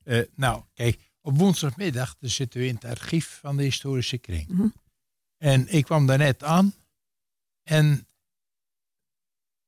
[0.05, 4.49] Eh, nou, kijk, op woensdagmiddag dan zitten we in het archief van de historische kring.
[4.49, 4.69] Mhm.
[5.37, 6.75] En ik kwam daar net aan.
[7.63, 8.07] En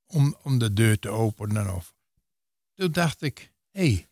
[0.07, 1.75] om, om de deur te openen.
[1.75, 1.95] Of,
[2.75, 4.09] toen dacht ik, hé, hey,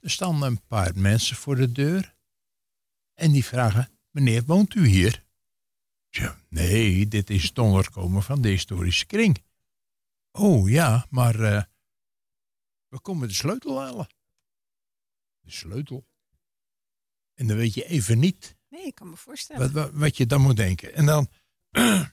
[0.00, 2.14] er staan een paar mensen voor de deur.
[3.14, 5.24] En die vragen, meneer, woont u hier?
[6.08, 9.42] Ja, nee, dit is het onderkomen van de historische kring.
[10.32, 11.62] Oh ja, maar eh,
[12.88, 14.08] we komen de sleutel halen.
[15.50, 16.06] De sleutel.
[17.34, 19.72] En dan weet je even niet Nee, ik kan me voorstellen.
[19.72, 20.94] wat, wat, wat je dan moet denken.
[20.94, 21.28] En dan.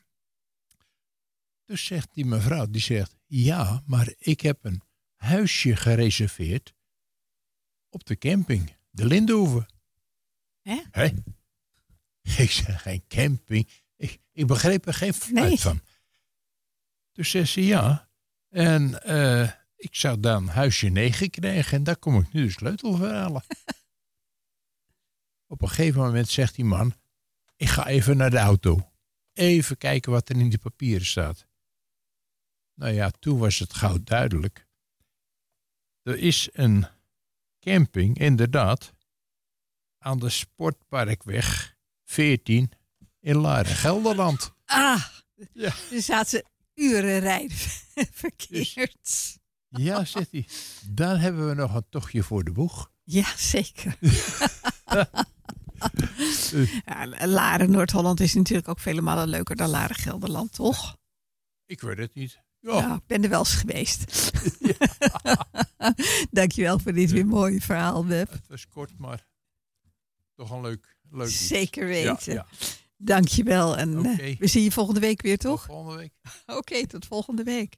[1.66, 4.82] dus zegt die mevrouw, die zegt: Ja, maar ik heb een
[5.16, 6.74] huisje gereserveerd
[7.90, 9.68] op de camping, de Lindenhoeve.
[10.62, 10.82] Hè?
[10.92, 11.06] Hè?
[12.44, 13.70] Ik zeg: Geen camping.
[13.96, 15.60] Ik, ik begreep er geen fluit Nee.
[15.60, 15.82] van.
[17.12, 18.10] Dus zegt ze: Ja.
[18.50, 22.96] En eh, ik zou dan huisje 9 krijgen en daar kom ik nu de sleutel
[22.98, 23.44] voor halen.
[25.48, 26.94] Op een gegeven moment zegt die man:
[27.56, 28.92] Ik ga even naar de auto.
[29.34, 31.46] Even kijken wat er in die papieren staat.
[32.74, 34.68] Nou ja, toen was het gauw duidelijk.
[36.02, 36.88] Er is een
[37.60, 38.94] camping, inderdaad,
[39.98, 42.72] aan de Sportparkweg 14
[43.20, 44.54] in Laren, Gelderland.
[44.66, 45.06] Ah,
[45.54, 45.74] Ja.
[45.92, 47.58] er zaten uren rijden
[48.24, 49.38] verkeerd.
[49.70, 50.48] Ja, zegt hij.
[50.90, 52.92] Dan hebben we nog een tochtje voor de boeg.
[53.04, 53.98] Ja, zeker.
[56.86, 60.98] ja, Laren, Noord-Holland is natuurlijk ook vele malen leuker dan Laren, Gelderland, toch?
[61.66, 62.40] Ik weet het niet.
[62.60, 64.32] Ja, Ja, ik ben er wel eens geweest.
[66.32, 68.32] Dankjewel voor dit weer mooie verhaal, Beb.
[68.32, 69.28] het was kort, maar
[70.36, 71.48] toch een leuk, leuk iets.
[71.48, 72.34] Zeker Ja, weten.
[72.34, 72.46] ja.
[72.98, 73.78] Dankjewel.
[73.78, 75.66] En eh, we zien je volgende week weer, Tot toch?
[75.66, 76.14] volgende week.
[76.46, 77.76] Oké, tot volgende week.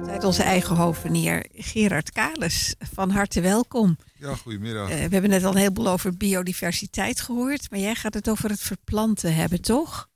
[0.00, 2.74] Altijd onze eigen hovenier Gerard Kales.
[2.94, 3.96] Van harte welkom.
[4.18, 4.90] Ja, goedemiddag.
[4.90, 7.70] Eh, we hebben net al een heleboel over biodiversiteit gehoord.
[7.70, 10.08] Maar jij gaat het over het verplanten hebben, toch?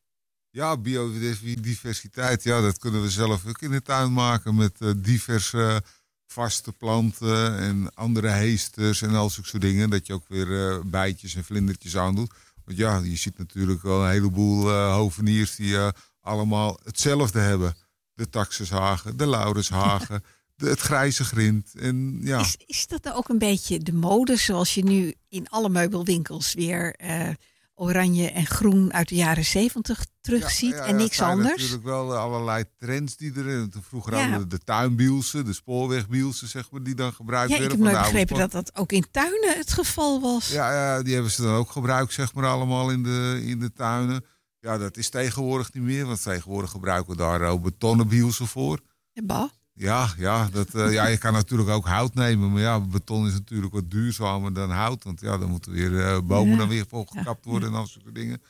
[0.50, 5.82] Ja, biodiversiteit, ja, dat kunnen we zelf ook in de tuin maken met eh, diverse
[6.26, 9.90] vaste planten en andere heesters en al zulke soort dingen.
[9.90, 12.32] Dat je ook weer eh, bijtjes en vlindertjes aandoet.
[12.64, 15.76] Want ja, je ziet natuurlijk wel een heleboel hoveniers die
[16.20, 17.76] allemaal hetzelfde hebben.
[18.14, 20.24] De taxushagen, de laurenshagen,
[20.56, 21.72] de, het grijze grind.
[21.74, 25.48] En ja, Is, is dat nou ook een beetje de mode zoals je nu in
[25.48, 27.28] alle meubelwinkels weer eh,
[27.74, 31.56] oranje en groen uit de jaren zeventig terugziet Ja, ja, en niks anders?
[31.56, 33.68] natuurlijk wel allerlei trends die er...
[33.88, 37.84] Vroeger hadden we de tuinbielsen, de spoorwegbielsen, zeg maar, die dan gebruikt Ja, ik werden.
[37.84, 40.48] heb nooit begrepen dat dat ook in tuinen het geval was.
[40.48, 43.72] Ja, ja, die hebben ze dan ook gebruikt, zeg maar, allemaal in de, in de
[43.72, 44.24] tuinen.
[44.64, 48.80] Ja, dat is tegenwoordig niet meer, want tegenwoordig gebruiken we daar ook betonnen bielsen voor.
[49.24, 49.50] Bah.
[49.72, 53.32] Ja, ja, dat, eh, ja, je kan natuurlijk ook hout nemen, maar ja, beton is
[53.32, 55.04] natuurlijk wat duurzamer dan hout.
[55.04, 56.58] Want ja, dan moeten weer eh, bomen Ja.
[56.58, 58.42] dan weer volgekapt worden en al soort dingen.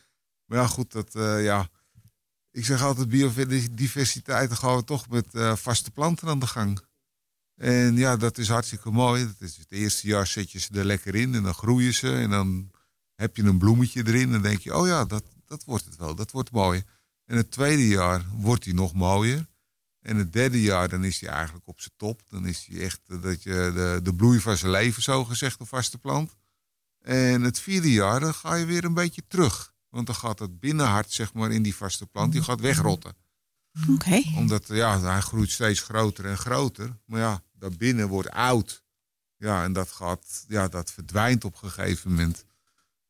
[0.47, 1.69] Maar ja, goed, dat, eh, ja.
[2.51, 6.81] Ik zeg altijd, biodiversiteit, dan gaan we toch met eh, vaste planten aan de gang.
[7.57, 9.25] En ja, dat is hartstikke mooi.
[9.27, 12.13] Dat is het eerste jaar zet je ze er lekker in en dan groeien ze.
[12.15, 12.71] En dan
[13.15, 15.97] heb je een bloemetje erin en dan denk je, oh ja, dat, dat wordt het
[15.97, 16.85] wel, dat wordt mooi.
[17.25, 19.47] En het tweede jaar wordt hij nog mooier.
[20.01, 22.23] En het derde jaar, dan is hij eigenlijk op zijn top.
[22.29, 25.61] Dan is hij echt eh, dat je de, de bloei van zijn leven, zo gezegd,
[25.61, 26.37] een vaste plant.
[27.01, 29.75] En het vierde jaar, dan ga je weer een beetje terug.
[29.89, 33.17] Want dan gaat het binnenhart, zeg maar, in die vaste plant, die gaat wegrotten.
[33.91, 34.23] Oké.
[34.37, 36.99] Omdat, ja, hij groeit steeds groter en groter.
[37.05, 38.83] Maar ja, daarbinnen wordt oud.
[39.37, 42.45] Ja, en dat gaat, ja, dat verdwijnt op een gegeven moment.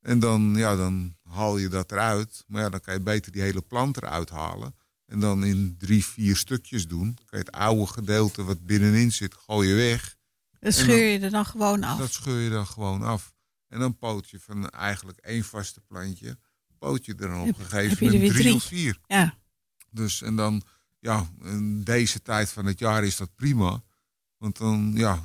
[0.01, 2.45] En dan, ja, dan haal je dat eruit.
[2.47, 4.75] Maar ja, dan kan je beter die hele plant eruit halen.
[5.07, 7.15] En dan in drie, vier stukjes doen.
[7.15, 10.17] Kan je het oude gedeelte wat binnenin zit, gooi je weg.
[10.51, 11.99] Dat En scheur je er dan gewoon af.
[11.99, 13.35] Dat scheur je dan gewoon af.
[13.69, 16.39] En dan poot je van eigenlijk één vaste plantje,
[16.79, 18.55] poot je er dan op een gegeven moment drie.
[18.55, 18.99] of vier.
[19.07, 19.35] Ja.
[19.91, 20.63] Dus en dan,
[20.99, 23.83] ja, in deze tijd van het jaar is dat prima.
[24.37, 25.23] Want dan, ja,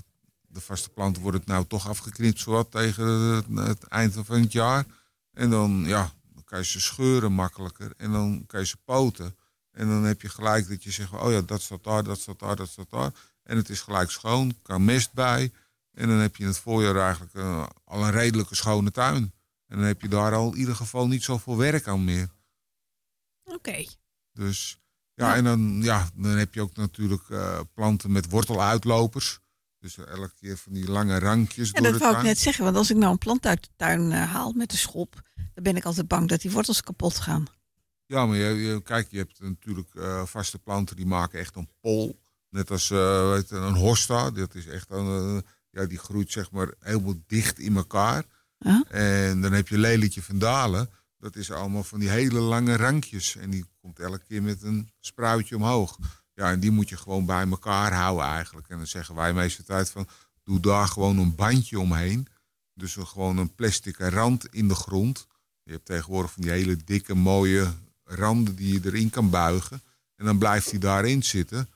[0.47, 4.85] de vaste planten worden nou toch afgeknipt zowat tegen het, het eind van het jaar.
[5.39, 7.93] En dan, ja, dan kan je ze scheuren makkelijker.
[7.97, 9.35] En dan kan je ze poten.
[9.71, 12.39] En dan heb je gelijk dat je zegt, oh ja, dat staat daar, dat staat
[12.39, 13.11] daar, dat staat daar.
[13.43, 15.51] En het is gelijk schoon, kan mest bij.
[15.91, 19.33] En dan heb je in het voorjaar eigenlijk eh, al een redelijke schone tuin.
[19.67, 22.29] En dan heb je daar al in ieder geval niet zoveel werk aan meer.
[23.43, 23.85] Oké.
[24.33, 24.79] Dus
[25.13, 29.39] ja, en dan, ja, dan heb je ook natuurlijk eh, planten met worteluitlopers.
[29.79, 32.89] Dus elke keer van die lange rankjes En dat wou ik net zeggen, want als
[32.89, 35.21] ik nou een plant uit de tuin eh, haal met de schop,
[35.53, 37.45] dan ben ik altijd bang dat die wortels kapot gaan.
[38.05, 41.69] Ja, maar je, je- kijk, je hebt natuurlijk eh, vaste planten die maken echt een
[41.81, 42.19] pol.
[42.49, 44.31] Net als eh, weet je, een hosta.
[44.31, 48.23] Dat is echt een, eh, ja, die groeit zeg maar helemaal dicht in elkaar.
[48.89, 50.89] En dan heb je lelietje van Dalen.
[51.17, 53.35] Dat is allemaal van die hele lange rankjes.
[53.35, 55.97] En die komt elke keer met een spruitje omhoog.
[56.39, 58.69] Ja, en die moet je gewoon bij elkaar houden eigenlijk.
[58.69, 60.07] En dan zeggen wij meestal tijd van,
[60.43, 62.27] doe daar gewoon een bandje omheen.
[62.73, 65.27] Dus een- gewoon een plastic rand in de grond.
[65.63, 67.73] Je hebt tegenwoordig van die hele dikke mooie
[68.03, 69.81] randen die je erin kan buigen.
[70.15, 71.69] En dan blijft hij daarin zitten.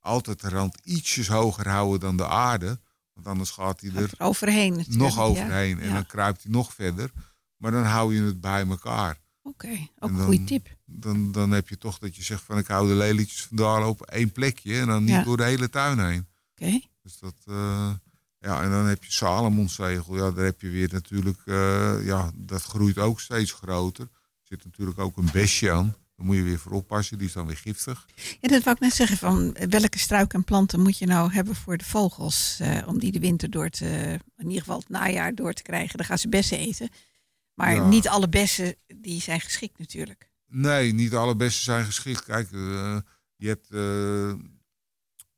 [0.00, 2.80] Altijd de rand ietsjes hoger houden dan de aarde.
[3.12, 5.22] Want anders gaat hij er Overheen nog ja.
[5.22, 5.80] overheen.
[5.80, 5.92] En Ja.
[5.94, 7.10] dan kruipt hij nog verder.
[7.56, 9.18] Maar dan hou je het bij elkaar.
[9.42, 10.73] Oké, ook En een goede tip.
[10.86, 14.02] Dan, dan heb je toch dat je zegt van ik hou de lelietjes vandaan op
[14.02, 14.80] één plekje.
[14.80, 15.22] En dan niet Ja.
[15.22, 16.26] door de hele tuin heen.
[16.52, 16.80] Oké.
[17.02, 17.90] Dus dat, eh,
[18.38, 20.16] ja, en dan heb je Salomonsegel.
[20.16, 24.04] Ja, daar heb je weer natuurlijk, eh, ja, dat groeit ook steeds groter.
[24.04, 24.10] Er
[24.42, 25.94] zit natuurlijk ook een besje aan.
[26.16, 28.06] Daar moet je weer voor oppassen, die is dan weer giftig.
[28.40, 31.54] Ja, dat wou ik net zeggen, van welke struiken en planten moet je nou hebben
[31.54, 32.56] voor de vogels?
[32.60, 35.96] eh, om die de winter door te, in ieder geval het najaar door te krijgen.
[35.96, 36.88] Dan gaan ze bessen eten.
[37.54, 37.88] Maar Ja.
[37.88, 40.30] niet alle bessen die zijn geschikt natuurlijk.
[40.46, 42.24] Nee, niet alle bessen zijn geschikt.
[42.24, 42.96] Kijk, eh,
[43.36, 44.32] je hebt eh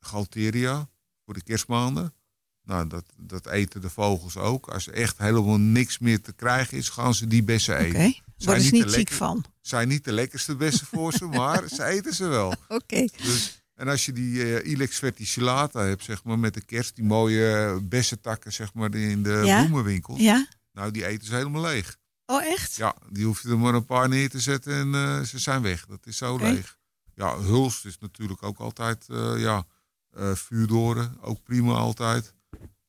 [0.01, 0.89] Galteria
[1.25, 2.15] voor de kerstmaanden.
[2.63, 4.69] Nou, dat, dat eten de vogels ook.
[4.69, 8.23] Als er echt helemaal niks meer te krijgen is, gaan ze die bessen Oké, eten.
[8.37, 9.45] worden ze niet ziek van.
[9.61, 12.55] Zijn niet de lekkerste bessen voor ze, maar ze eten ze wel.
[12.69, 13.07] Oké.
[13.17, 17.05] Dus, en als je die eh, Ilex verticillata hebt, zeg maar, met de kerst, die
[17.05, 19.65] mooie bessentakken, zeg maar, in de Ja?
[19.65, 20.21] bloemenwinkels.
[20.21, 20.47] Ja?
[20.73, 21.97] Nou, die eten ze helemaal leeg.
[22.27, 22.75] Oh, echt?
[22.77, 25.63] Ja, die hoef je er maar een paar neer te zetten en eh, ze zijn
[25.63, 25.87] weg.
[25.87, 26.77] Dat is zo leeg.
[27.15, 29.65] Ja, hulst is natuurlijk ook altijd, eh, ja,
[30.13, 32.35] eh vuurdoren, ook prima altijd.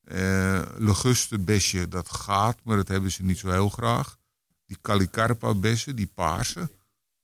[0.03, 4.17] Eh Leguste besje, dat gaat, maar dat hebben ze niet zo heel graag.
[4.65, 6.69] Die Calicarpa bessen, die paarse,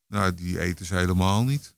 [0.07, 1.73] nou, die eten ze helemaal niet.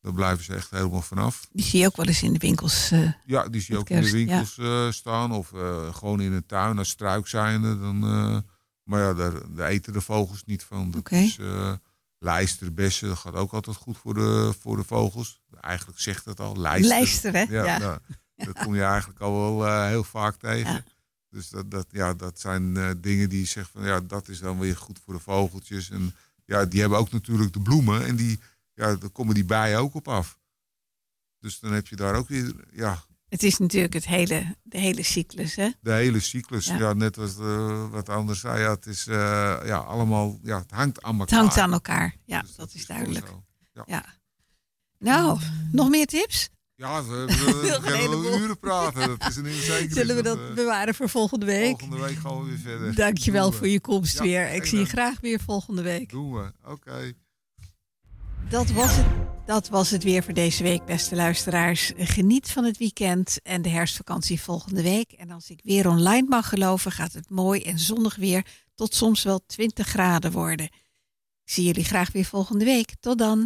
[0.00, 1.46] Daar blijven ze echt helemaal vanaf.
[1.52, 2.90] Die zie je ook wel eens in de winkels.
[2.90, 4.12] eh, Ja, die zie je ook in de ja.
[4.12, 4.58] winkels
[4.96, 5.32] staan.
[5.32, 5.48] Of
[5.96, 7.80] gewoon in de tuin als struik zijnde.
[7.80, 8.44] Dan,
[8.84, 10.90] maar ja, daar, daar eten de vogels niet van.
[10.90, 11.16] Dat Oké.
[11.16, 11.72] is eh
[12.18, 13.08] lijsterbessen.
[13.08, 15.42] Dat gaat ook altijd goed voor de, voor de vogels.
[15.60, 16.56] Eigenlijk zegt het al.
[16.56, 16.88] Lijster.
[16.98, 17.42] Lijster, hè?
[17.42, 17.78] Ja, Ja.
[17.78, 17.98] nou,
[18.36, 20.72] dat kom je eigenlijk al wel eh, heel vaak tegen.
[20.72, 20.84] Ja.
[21.30, 24.38] Dus dat, dat, ja, dat zijn eh, dingen die je zegt van ja, dat is
[24.38, 25.90] dan weer goed voor de vogeltjes.
[25.90, 26.14] En
[26.44, 28.04] ja, die hebben ook natuurlijk de bloemen.
[28.06, 28.40] En die,
[28.74, 30.38] ja, daar komen die bijen ook op af.
[31.38, 33.04] Dus dan heb je daar ook weer, ja,
[33.34, 35.68] Het is natuurlijk het hele, de hele cyclus, hè?
[35.80, 36.66] de hele cyclus.
[36.66, 36.78] Ja.
[36.78, 38.60] Ja, net als eh, wat anders zei.
[38.62, 39.14] Ja, het is eh,
[39.64, 41.38] ja, allemaal, ja, het hangt aan Het elkaar.
[41.38, 42.16] hangt aan elkaar.
[42.24, 43.26] Ja, Dus dat is duidelijk.
[43.72, 43.84] Ja.
[43.86, 44.04] Ja.
[44.98, 45.38] Nou,
[45.72, 46.48] nog meer tips?
[46.74, 48.38] Ja, we, we, kunnen heleboel.
[48.38, 49.18] uren praten.
[49.18, 49.92] Dat is een zeker.
[49.94, 51.78] Zullen we Dus dat eh, bewaren voor volgende week?
[51.80, 52.94] Volgende week gaan we weer verder.
[52.94, 53.58] Dankjewel Doen we.
[53.58, 54.52] voor je komst Ja, weer.
[54.52, 56.10] Ik zie je graag weer volgende week.
[56.10, 56.52] Doen we.
[56.64, 57.12] Oké.
[58.48, 59.06] Dat was, het,
[59.46, 61.92] dat was het weer voor deze week, beste luisteraars.
[61.96, 65.12] Geniet van het weekend en de herfstvakantie volgende week.
[65.12, 69.22] En als ik weer online mag geloven, gaat het mooi en zonnig weer tot soms
[69.22, 70.66] wel 20 graden worden.
[71.44, 72.94] Ik zie jullie graag weer volgende week.
[73.00, 73.42] Tot dan.